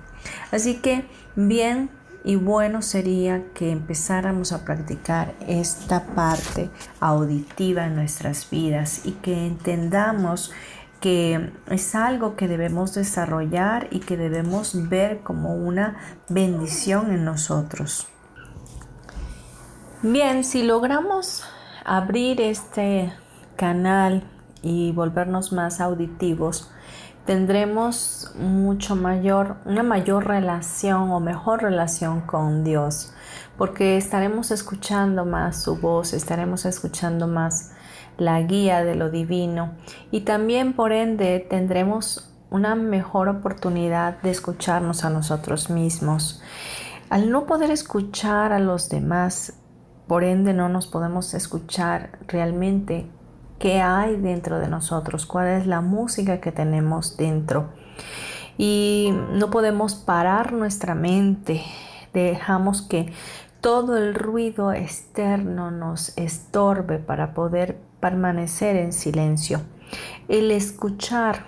[0.51, 1.05] Así que
[1.37, 1.91] bien
[2.29, 6.69] y bueno sería que empezáramos a practicar esta parte
[7.01, 10.53] auditiva en nuestras vidas y que entendamos
[11.01, 15.97] que es algo que debemos desarrollar y que debemos ver como una
[16.29, 18.09] bendición en nosotros.
[20.03, 21.45] Bien, si logramos
[21.83, 23.11] abrir este
[23.57, 24.23] canal
[24.61, 26.71] y volvernos más auditivos,
[27.29, 33.13] tendremos mucho mayor, una mayor relación o mejor relación con Dios,
[33.59, 37.73] porque estaremos escuchando más su voz, estaremos escuchando más
[38.17, 39.75] la guía de lo divino
[40.11, 46.41] y también por ende tendremos una mejor oportunidad de escucharnos a nosotros mismos.
[47.11, 49.53] Al no poder escuchar a los demás,
[50.07, 53.11] por ende no nos podemos escuchar realmente
[53.59, 57.71] qué hay dentro de nosotros, cuál es la música que tenemos dentro.
[58.57, 61.63] Y no podemos parar nuestra mente,
[62.13, 63.13] dejamos que
[63.61, 69.61] todo el ruido externo nos estorbe para poder permanecer en silencio.
[70.29, 71.47] El escuchar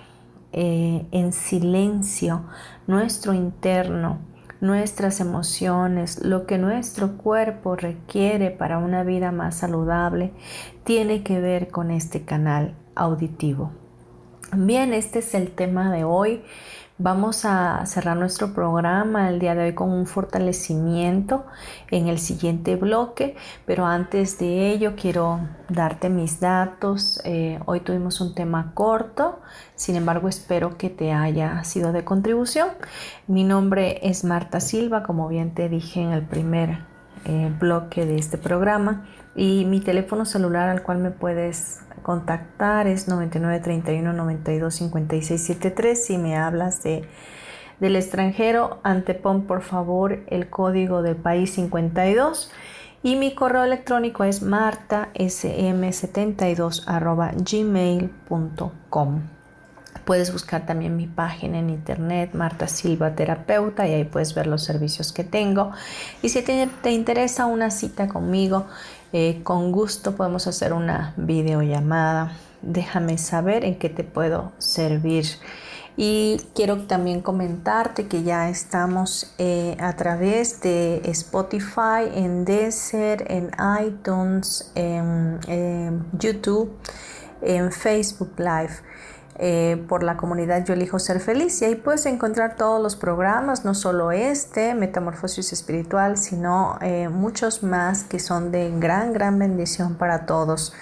[0.53, 2.43] eh, en silencio
[2.87, 4.19] nuestro interno,
[4.61, 10.31] nuestras emociones, lo que nuestro cuerpo requiere para una vida más saludable,
[10.83, 13.71] tiene que ver con este canal auditivo.
[14.53, 16.43] Bien, este es el tema de hoy.
[17.03, 21.47] Vamos a cerrar nuestro programa el día de hoy con un fortalecimiento
[21.89, 23.35] en el siguiente bloque,
[23.65, 27.19] pero antes de ello quiero darte mis datos.
[27.25, 29.39] Eh, hoy tuvimos un tema corto,
[29.73, 32.67] sin embargo espero que te haya sido de contribución.
[33.25, 36.90] Mi nombre es Marta Silva, como bien te dije en el primer
[37.25, 39.05] eh, bloque de este programa,
[39.35, 46.17] y mi teléfono celular al cual me puedes contactar es 9931 92 56 73 si
[46.17, 47.07] me hablas de
[47.79, 52.51] del extranjero antepon por favor el código del país 52
[53.03, 56.83] y mi correo electrónico es martasm72
[57.49, 59.21] gmail.com
[60.05, 64.63] Puedes buscar también mi página en internet, Marta Silva Terapeuta, y ahí puedes ver los
[64.63, 65.71] servicios que tengo.
[66.21, 68.65] Y si te, te interesa una cita conmigo,
[69.13, 72.31] eh, con gusto podemos hacer una videollamada.
[72.61, 75.25] Déjame saber en qué te puedo servir.
[75.97, 83.51] Y quiero también comentarte que ya estamos eh, a través de Spotify, en Deezer, en
[83.85, 85.39] iTunes, en
[86.17, 86.71] YouTube,
[87.41, 88.90] en Facebook Live.
[89.43, 93.65] Eh, por la comunidad Yo elijo ser feliz y ahí puedes encontrar todos los programas,
[93.65, 99.95] no solo este, Metamorfosis Espiritual, sino eh, muchos más que son de gran, gran bendición
[99.95, 100.75] para todos.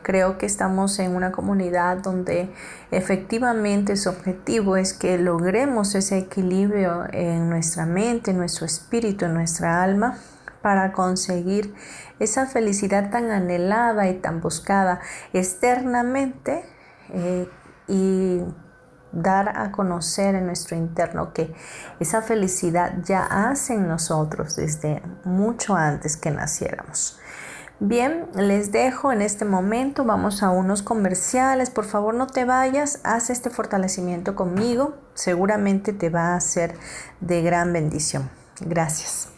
[0.00, 2.50] Creo que estamos en una comunidad donde
[2.90, 9.34] efectivamente su objetivo es que logremos ese equilibrio en nuestra mente, en nuestro espíritu, en
[9.34, 10.16] nuestra alma
[10.62, 11.74] para conseguir
[12.20, 15.00] esa felicidad tan anhelada y tan buscada
[15.34, 16.64] externamente
[17.10, 17.48] eh,
[17.88, 18.42] y
[19.12, 21.54] dar a conocer en nuestro interno que
[21.98, 27.18] esa felicidad ya hace en nosotros desde mucho antes que naciéramos.
[27.80, 33.00] Bien, les dejo en este momento, vamos a unos comerciales, por favor no te vayas,
[33.04, 36.74] haz este fortalecimiento conmigo, seguramente te va a ser
[37.20, 38.30] de gran bendición.
[38.60, 39.37] Gracias.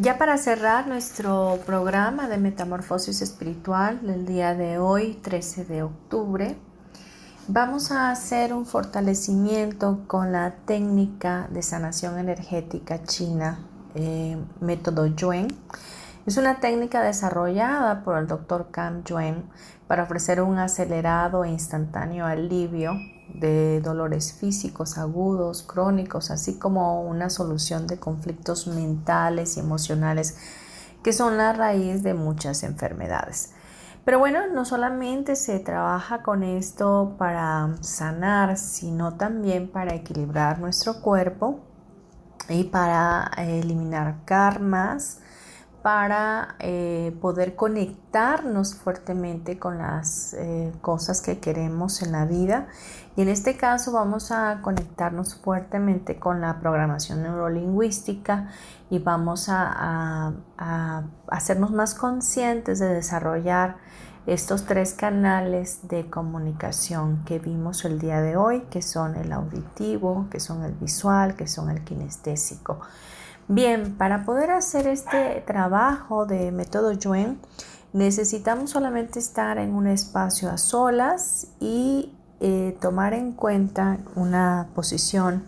[0.00, 6.56] Ya para cerrar nuestro programa de Metamorfosis Espiritual del día de hoy, 13 de octubre,
[7.48, 13.58] vamos a hacer un fortalecimiento con la técnica de sanación energética china
[13.94, 15.48] eh, método Yuen.
[16.24, 18.70] Es una técnica desarrollada por el Dr.
[18.70, 19.44] Cam Yuen
[19.86, 22.94] para ofrecer un acelerado e instantáneo alivio
[23.34, 30.36] de dolores físicos agudos, crónicos, así como una solución de conflictos mentales y emocionales
[31.02, 33.54] que son la raíz de muchas enfermedades.
[34.04, 41.00] Pero bueno, no solamente se trabaja con esto para sanar, sino también para equilibrar nuestro
[41.00, 41.60] cuerpo
[42.48, 45.20] y para eliminar karmas,
[45.82, 52.68] para eh, poder conectarnos fuertemente con las eh, cosas que queremos en la vida.
[53.16, 58.50] Y en este caso vamos a conectarnos fuertemente con la programación neurolingüística
[58.88, 60.32] y vamos a
[61.28, 63.76] hacernos más conscientes de desarrollar
[64.26, 70.26] estos tres canales de comunicación que vimos el día de hoy, que son el auditivo,
[70.30, 72.80] que son el visual, que son el kinestésico.
[73.52, 77.40] Bien, para poder hacer este trabajo de método Yuen,
[77.92, 85.42] necesitamos solamente estar en un espacio a solas y eh, tomar en cuenta una posición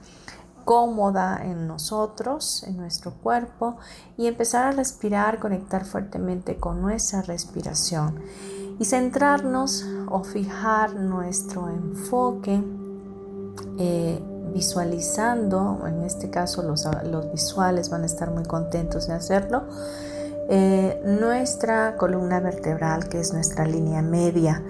[0.64, 3.76] cómoda en nosotros, en nuestro cuerpo
[4.16, 8.20] y empezar a respirar, conectar fuertemente con nuestra respiración
[8.80, 12.64] y centrarnos o fijar nuestro enfoque
[13.78, 14.20] eh,
[14.52, 16.86] visualizando, en este caso los,
[17.32, 19.62] visuales van a estar muy contentos de hacerlo,
[20.48, 24.62] eh, nuestra columna vertebral que es nuestra línea media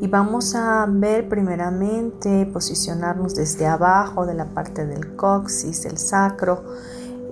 [0.00, 6.62] y vamos a ver primeramente posicionarnos desde abajo de la parte del coxis, el sacro,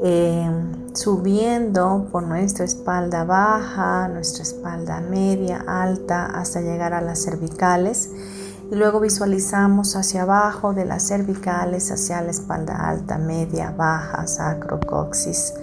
[0.02, 0.48] eh,
[0.92, 8.10] subiendo por nuestra espalda baja, nuestra espalda media, alta, hasta llegar a las cervicales.
[8.70, 14.78] Y luego visualizamos hacia abajo de las cervicales hacia la espalda alta, media, baja, sacro,
[14.80, 15.54] coxis.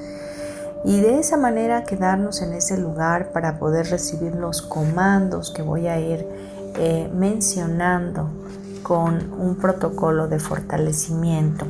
[0.83, 5.87] Y de esa manera quedarnos en ese lugar para poder recibir los comandos que voy
[5.87, 6.25] a ir
[6.77, 8.29] eh, mencionando
[8.81, 11.65] con un protocolo de fortalecimiento.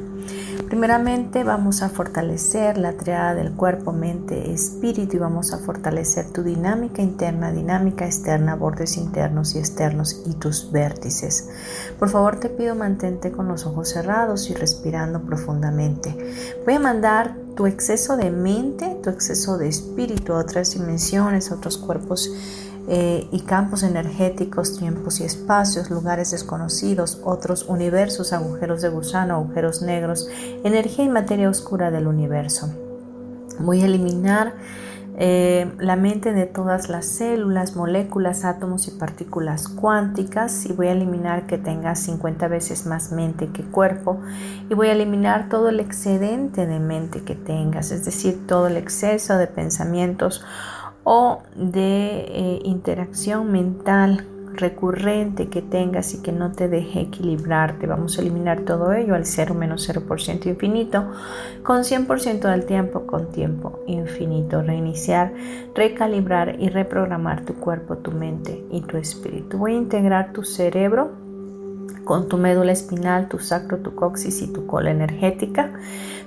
[0.68, 6.42] Primeramente vamos a fortalecer la triada del cuerpo, mente, espíritu y vamos a fortalecer tu
[6.42, 11.50] dinámica interna, dinámica externa, bordes internos y externos y tus vértices.
[12.00, 16.34] Por favor te pido mantente con los ojos cerrados y respirando profundamente.
[16.66, 21.56] Voy a mandar tu exceso de mente, tu exceso de espíritu a otras dimensiones, a
[21.56, 22.32] otros cuerpos
[22.88, 29.82] eh, y campos energéticos, tiempos y espacios, lugares desconocidos, otros universos, agujeros de gusano, agujeros
[29.82, 30.28] negros,
[30.64, 32.70] energía y materia oscura del universo.
[33.60, 34.54] Voy a eliminar
[35.18, 40.92] eh, la mente de todas las células, moléculas, átomos y partículas cuánticas y voy a
[40.92, 44.20] eliminar que tenga 50 veces más mente que cuerpo
[44.70, 48.76] y voy a eliminar todo el excedente de mente que tengas, es decir, todo el
[48.76, 50.44] exceso de pensamientos
[51.06, 54.26] o de eh, interacción mental
[54.56, 57.88] recurrente que tengas y que no te deje equilibrarte.
[57.88, 61.06] Vamos a eliminar todo ello al 0 menos 0% infinito
[61.64, 64.62] con 100% del tiempo con tiempo infinito.
[64.62, 65.32] Reiniciar,
[65.76, 69.58] recalibrar y reprogramar tu cuerpo, tu mente y tu espíritu.
[69.58, 71.25] Voy a integrar tu cerebro
[72.06, 75.74] con tu médula espinal, tu sacro, tu coxis y tu cola energética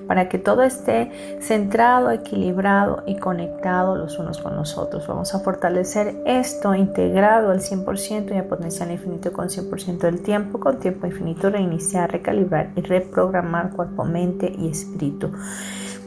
[0.08, 5.06] para que todo esté centrado, equilibrado y conectado los unos con los otros.
[5.06, 10.58] Vamos a fortalecer esto integrado al 100% y a potencial infinito con 100% del tiempo,
[10.58, 15.30] con tiempo infinito, reiniciar, recalibrar y reprogramar cuerpo, mente y espíritu.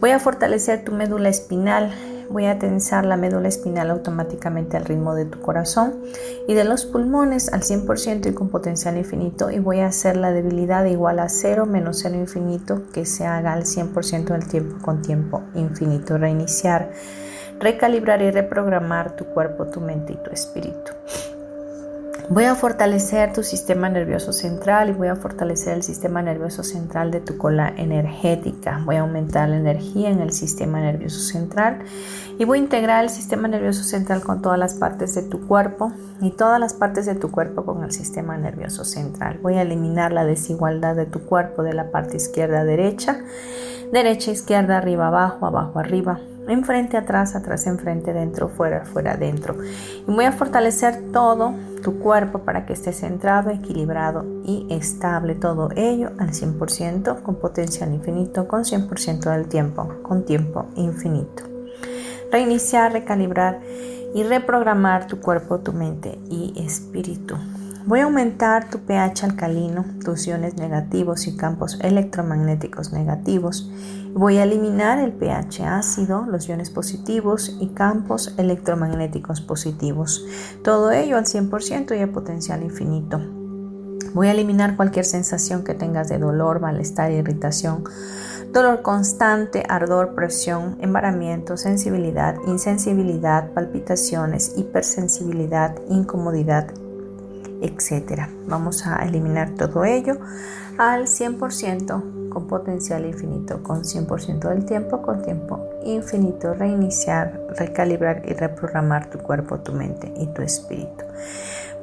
[0.02, 1.94] Voy a fortalecer tu médula espinal
[2.32, 6.02] voy a tensar la médula espinal automáticamente al ritmo de tu corazón
[6.48, 10.32] y de los pulmones al 100% y con potencial infinito y voy a hacer la
[10.32, 15.02] debilidad igual a 0 menos 0 infinito que se haga al 100% del tiempo con
[15.02, 16.18] tiempo infinito.
[16.18, 16.92] Reiniciar,
[17.60, 20.92] recalibrar y reprogramar tu cuerpo, tu mente y tu espíritu.
[22.34, 27.12] Voy a fortalecer tu sistema nervioso central y voy a fortalecer el sistema nervioso central
[27.12, 28.82] de tu cola energética.
[28.86, 31.80] Voy a aumentar la energía en el sistema nervioso central
[32.40, 35.92] y voy a integrar el sistema nervioso central con todas las partes de tu cuerpo
[36.22, 39.40] y todas las partes de tu cuerpo con el sistema nervioso central.
[39.42, 43.20] Voy a eliminar la desigualdad de tu cuerpo de la parte izquierda a derecha,
[43.92, 49.56] derecha, izquierda, arriba, abajo, abajo, arriba, enfrente, atrás, atrás, enfrente, dentro, fuera, fuera, dentro.
[50.08, 55.36] Y voy a fortalecer todo tu cuerpo para que esté centrado, equilibrado y estable.
[55.36, 61.44] Todo ello al 100% con potencial infinito, con 100% del tiempo, con tiempo infinito.
[62.32, 63.60] Reiniciar, recalibrar
[64.14, 67.36] y reprogramar tu cuerpo, tu mente y espíritu.
[67.86, 73.72] Voy a aumentar tu pH alcalino, tus iones negativos y campos electromagnéticos negativos.
[74.14, 80.24] Voy a eliminar el pH ácido, los iones positivos y campos electromagnéticos positivos.
[80.64, 83.20] Todo ello al 100% y a potencial infinito.
[84.14, 87.84] Voy a eliminar cualquier sensación que tengas de dolor, malestar, irritación,
[88.52, 96.68] dolor constante, ardor, presión, embaramiento, sensibilidad, insensibilidad, palpitaciones, hipersensibilidad, incomodidad,
[97.62, 98.30] etcétera.
[98.48, 100.18] Vamos a eliminar todo ello
[100.78, 108.34] al 100% con potencial infinito, con 100% del tiempo, con tiempo infinito, reiniciar, recalibrar y
[108.34, 111.06] reprogramar tu cuerpo, tu mente y tu espíritu.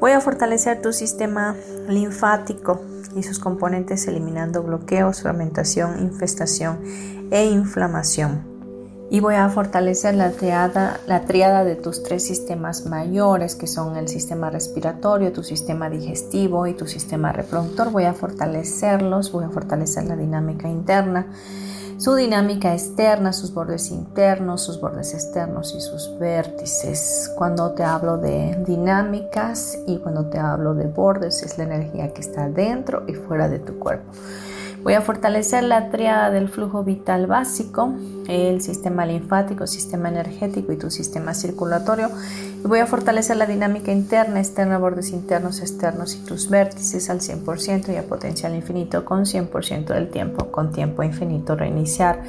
[0.00, 1.56] Voy a fortalecer tu sistema
[1.88, 2.80] linfático
[3.16, 6.78] y sus componentes eliminando bloqueos, fermentación, infestación
[7.30, 8.57] e inflamación
[9.10, 13.96] y voy a fortalecer la triada, la triada de tus tres sistemas mayores que son
[13.96, 17.90] el sistema respiratorio, tu sistema digestivo y tu sistema reproductor.
[17.90, 21.26] Voy a fortalecerlos, voy a fortalecer la dinámica interna,
[21.96, 27.32] su dinámica externa, sus bordes internos, sus bordes externos y sus vértices.
[27.34, 32.20] Cuando te hablo de dinámicas y cuando te hablo de bordes es la energía que
[32.20, 34.12] está dentro y fuera de tu cuerpo.
[34.82, 37.92] Voy a fortalecer la triada del flujo vital básico,
[38.28, 42.10] el sistema linfático, sistema energético y tu sistema circulatorio.
[42.64, 47.20] Y voy a fortalecer la dinámica interna, externa, bordes internos, externos y tus vértices al
[47.20, 51.56] 100% y a potencial infinito con 100% del tiempo, con tiempo infinito.
[51.56, 52.22] Reiniciar,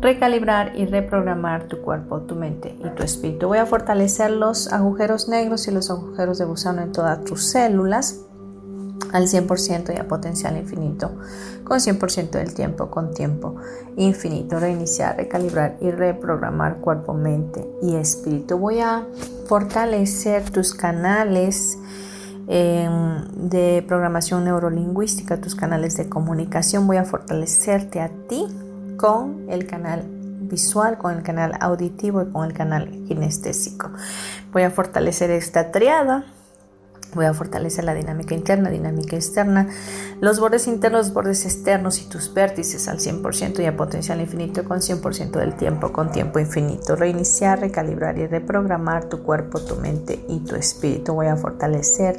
[0.00, 3.46] recalibrar y reprogramar tu cuerpo, tu mente y tu espíritu.
[3.46, 8.20] Voy a fortalecer los agujeros negros y los agujeros de gusano en todas tus células
[9.12, 11.12] al 100% y a potencial infinito,
[11.64, 13.56] con 100% del tiempo, con tiempo
[13.96, 14.58] infinito.
[14.58, 18.58] Reiniciar, recalibrar y reprogramar cuerpo, mente y espíritu.
[18.58, 19.06] Voy a
[19.46, 21.78] fortalecer tus canales
[22.48, 26.86] em, de programación neurolingüística, tus canales de comunicación.
[26.86, 28.46] Voy a fortalecerte a ti
[28.96, 30.02] con el canal
[30.40, 33.90] visual, con el canal auditivo y con el canal kinestésico.
[34.52, 36.26] Voy a fortalecer esta triada
[37.14, 39.68] Voy a fortalecer la dinámica interna, dinámica externa,
[40.20, 44.80] los bordes internos, bordes externos y tus vértices al 100% y a potencial infinito con
[44.80, 46.96] 100% del tiempo, con tiempo infinito.
[46.96, 51.14] Reiniciar, recalibrar y reprogramar tu cuerpo, tu mente y tu espíritu.
[51.14, 52.18] Voy a fortalecer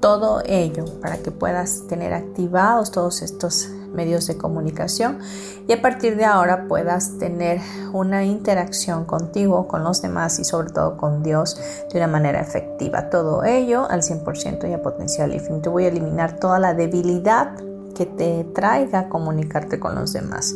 [0.00, 5.20] todo ello para que puedas tener activados todos estos medios de comunicación
[5.66, 7.60] y a partir de ahora puedas tener
[7.92, 11.58] una interacción contigo, con los demás y sobre todo con Dios
[11.92, 13.08] de una manera efectiva.
[13.10, 15.70] Todo ello al 100% y a potencial infinito.
[15.70, 17.52] Voy a eliminar toda la debilidad
[17.94, 20.54] que te traiga comunicarte con los demás.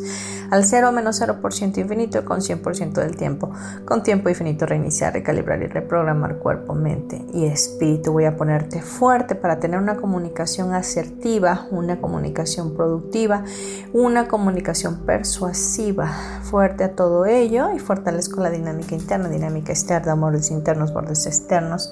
[0.51, 3.51] Al 0 menos 0% infinito con 100% del tiempo.
[3.85, 8.11] Con tiempo infinito reiniciar, recalibrar y reprogramar cuerpo, mente y espíritu.
[8.11, 13.43] Voy a ponerte fuerte para tener una comunicación asertiva, una comunicación productiva,
[13.93, 16.07] una comunicación persuasiva.
[16.43, 21.91] Fuerte a todo ello y fortalezco la dinámica interna, dinámica externa, amores internos, bordes externos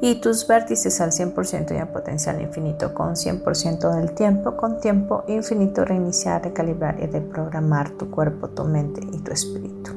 [0.00, 5.24] y tus vértices al 100% y a potencial infinito con 100% del tiempo, con tiempo
[5.28, 9.92] infinito reiniciar, recalibrar y reprogramar tu cuerpo, tu mente y tu espíritu.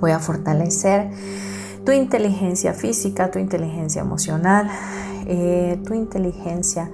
[0.00, 1.10] Voy a fortalecer
[1.84, 4.70] tu inteligencia física, tu inteligencia emocional,
[5.26, 6.90] eh, tu inteligencia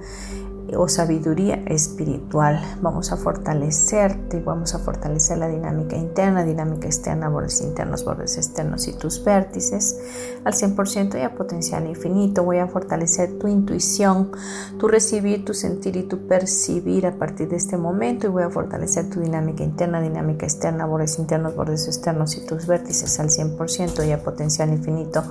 [0.75, 2.61] o sabiduría espiritual.
[2.81, 8.87] Vamos a fortalecerte, vamos a fortalecer la dinámica interna, dinámica externa, bordes internos, bordes externos
[8.87, 9.97] y tus vértices
[10.43, 12.43] al 100% y a potencial infinito.
[12.43, 14.31] Voy a fortalecer tu intuición,
[14.77, 18.49] tu recibir, tu sentir y tu percibir a partir de este momento y voy a
[18.49, 24.05] fortalecer tu dinámica interna, dinámica externa, bordes internos, bordes externos y tus vértices al 100%
[24.05, 25.23] y a potencial infinito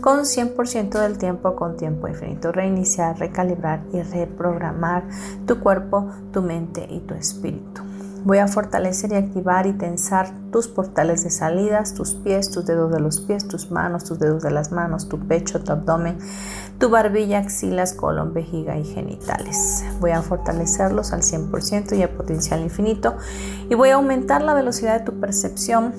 [0.00, 2.52] con 100% del tiempo con tiempo infinito.
[2.52, 4.79] Reiniciar, recalibrar y reprogramar
[5.46, 7.82] tu cuerpo, tu mente y tu espíritu.
[8.22, 12.92] Voy a fortalecer y activar y tensar tus portales de salidas, tus pies, tus dedos
[12.92, 16.18] de los pies, tus manos, tus dedos de las manos, tu pecho, tu abdomen,
[16.78, 19.84] tu barbilla, axilas, colon, vejiga y genitales.
[20.00, 23.16] Voy a fortalecerlos al 100% y a potencial infinito
[23.70, 25.94] y voy a aumentar la velocidad de tu percepción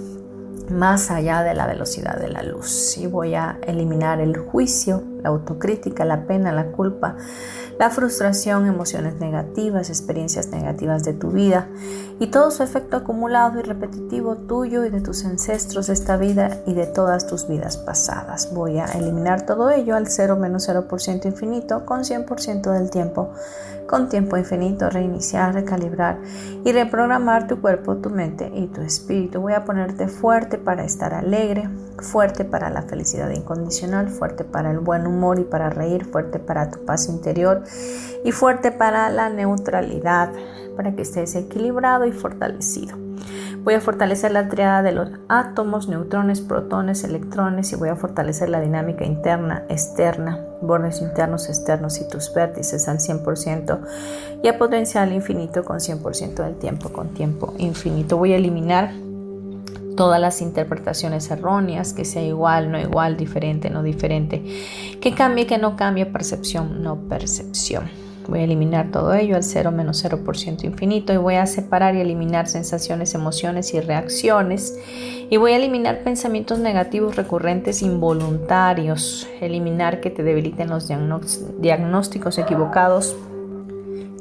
[0.69, 5.29] más allá de la velocidad de la luz y voy a eliminar el juicio, la
[5.29, 7.15] autocrítica, la pena, la culpa,
[7.79, 11.67] la frustración, emociones negativas, experiencias negativas de tu vida
[12.19, 16.61] y todo su efecto acumulado y repetitivo tuyo y de tus ancestros de esta vida
[16.67, 18.53] y de todas tus vidas pasadas.
[18.53, 23.31] Voy a eliminar todo ello al 0 menos 0% infinito con 100% del tiempo,
[23.87, 26.19] con tiempo infinito, reiniciar, recalibrar
[26.63, 29.41] y reprogramar tu cuerpo, tu mente y tu espíritu.
[29.41, 31.67] Voy a ponerte fuerte para estar alegre,
[31.97, 36.69] fuerte para la felicidad incondicional, fuerte para el buen humor y para reír, fuerte para
[36.71, 37.63] tu paz interior
[38.23, 40.31] y fuerte para la neutralidad,
[40.75, 42.97] para que estés equilibrado y fortalecido.
[43.63, 48.49] Voy a fortalecer la triada de los átomos, neutrones, protones, electrones y voy a fortalecer
[48.49, 53.79] la dinámica interna, externa, bordes internos, externos y tus vértices al 100%
[54.41, 58.17] y a potencial infinito con 100% del tiempo, con tiempo infinito.
[58.17, 58.93] Voy a eliminar
[59.95, 64.43] todas las interpretaciones erróneas, que sea igual, no igual, diferente, no diferente,
[64.99, 67.89] que cambie, que no cambie, percepción, no percepción.
[68.27, 72.01] Voy a eliminar todo ello al 0 menos 0% infinito y voy a separar y
[72.01, 74.77] eliminar sensaciones, emociones y reacciones.
[75.29, 80.89] Y voy a eliminar pensamientos negativos recurrentes involuntarios, eliminar que te debiliten los
[81.59, 83.15] diagnósticos equivocados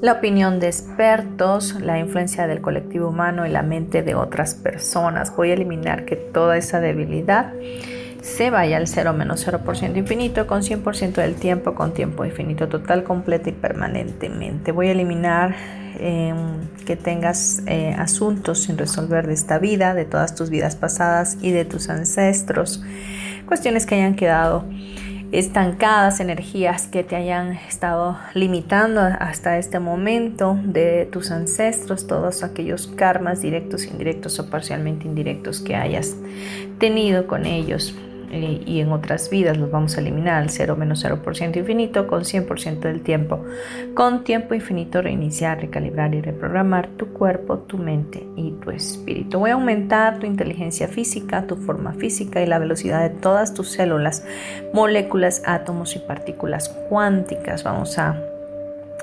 [0.01, 5.35] la opinión de expertos, la influencia del colectivo humano y la mente de otras personas.
[5.37, 7.53] Voy a eliminar que toda esa debilidad
[8.23, 13.03] se vaya al 0 menos 0% infinito con 100% del tiempo con tiempo infinito total,
[13.03, 14.73] completo y permanentemente.
[14.73, 15.55] Voy a eliminar
[15.99, 21.37] em, que tengas eh, asuntos sin resolver de esta vida, de todas tus vidas pasadas
[21.41, 22.83] y de tus ancestros,
[23.47, 24.65] cuestiones que hayan quedado
[25.33, 32.89] estancadas, energías que te hayan estado limitando hasta este momento de tus ancestros, todos aquellos
[32.89, 36.17] karmas directos, indirectos o parcialmente indirectos que hayas
[36.79, 37.95] tenido con ellos.
[38.33, 42.23] Eh, y en otras vidas los vamos a eliminar al 0 menos 0% infinito con
[42.23, 43.45] 100% del tiempo.
[43.95, 49.41] Con tiempo infinito reiniciar, recalibrar y reprogramar tu cuerpo, tu mente y tu espíritu.
[49.41, 53.73] Voy a aumentar tu inteligencia física, tu forma física y la velocidad de todas tus
[53.73, 54.25] células,
[54.73, 57.65] moléculas, átomos y partículas cuánticas.
[57.65, 58.23] Vamos a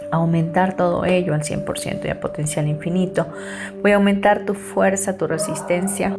[0.09, 3.27] aumentar todo ello al 100% y a potencial infinito.
[3.81, 6.17] Voy a aumentar tu fuerza, tu resistencia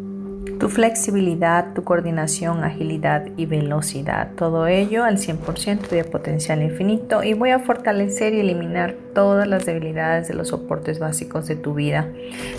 [0.58, 4.32] tu flexibilidad, tu coordinación, agilidad y velocidad.
[4.36, 9.66] Todo ello al 100% de potencial infinito y voy a fortalecer y eliminar todas las
[9.66, 12.08] debilidades de los soportes básicos de tu vida.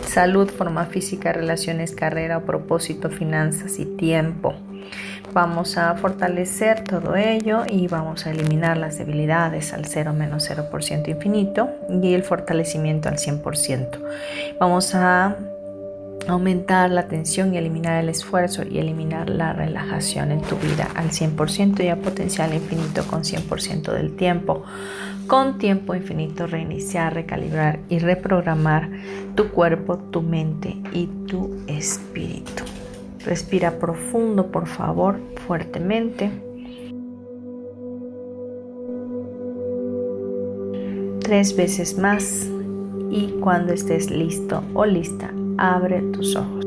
[0.06, 4.54] Salud, forma física, relaciones, carrera, propósito, finanzas y tiempo.
[5.34, 11.08] Vamos a fortalecer todo ello y vamos a eliminar las debilidades al 0 menos 0%
[11.08, 11.70] infinito
[12.02, 14.00] y el fortalecimiento al 100%.
[14.60, 15.36] Vamos a
[16.28, 21.09] aumentar la tensión y eliminar el esfuerzo y eliminar la relajación en tu vida al
[21.09, 24.63] 100% y a potencial infinito con 100% del tiempo.
[25.28, 28.89] Con tiempo infinito reiniciar, recalibrar y reprogramar
[29.36, 32.63] tu cuerpo, tu mente y tu espíritu.
[33.26, 36.32] Respira profundo, por favor, fuertemente.
[41.22, 42.47] Tres veces más
[43.11, 46.66] y cuando estés listo o lista, abre tus ojos.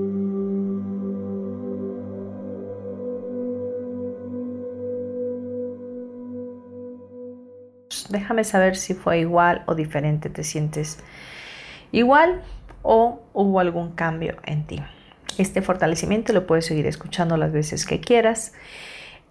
[8.11, 10.29] Déjame saber si fue igual o diferente.
[10.29, 10.99] ¿Te sientes
[11.91, 12.43] igual
[12.83, 14.83] o hubo algún cambio en ti?
[15.39, 18.53] Este fortalecimiento lo puedes seguir escuchando las veces que quieras.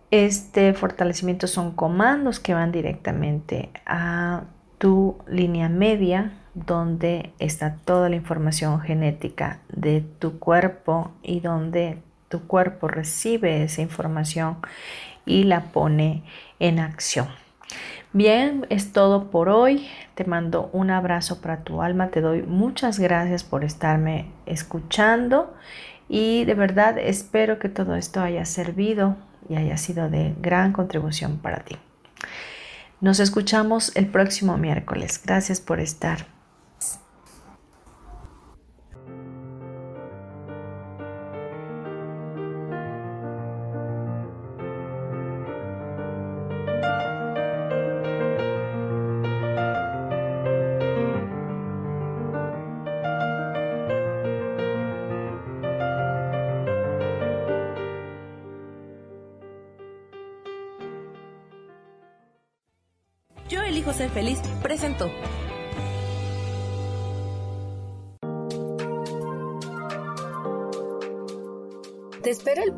[0.10, 4.46] Este fortalecimiento son comandos que van directamente a
[4.80, 12.00] tu línea media donde está toda la información genética de tu cuerpo y donde
[12.30, 14.58] tu cuerpo recibe esa información
[15.26, 16.24] y la pone
[16.60, 17.28] en acción.
[18.14, 19.88] Bien, es todo por hoy.
[20.16, 22.10] Te mando un abrazo para tu alma.
[22.10, 25.54] Te doy muchas gracias por estarme escuchando
[26.10, 29.16] y de verdad espero que todo esto haya servido
[29.48, 31.78] y haya sido de gran contribución para ti.
[33.00, 35.22] Nos escuchamos el próximo miércoles.
[35.24, 36.31] Gracias por estar.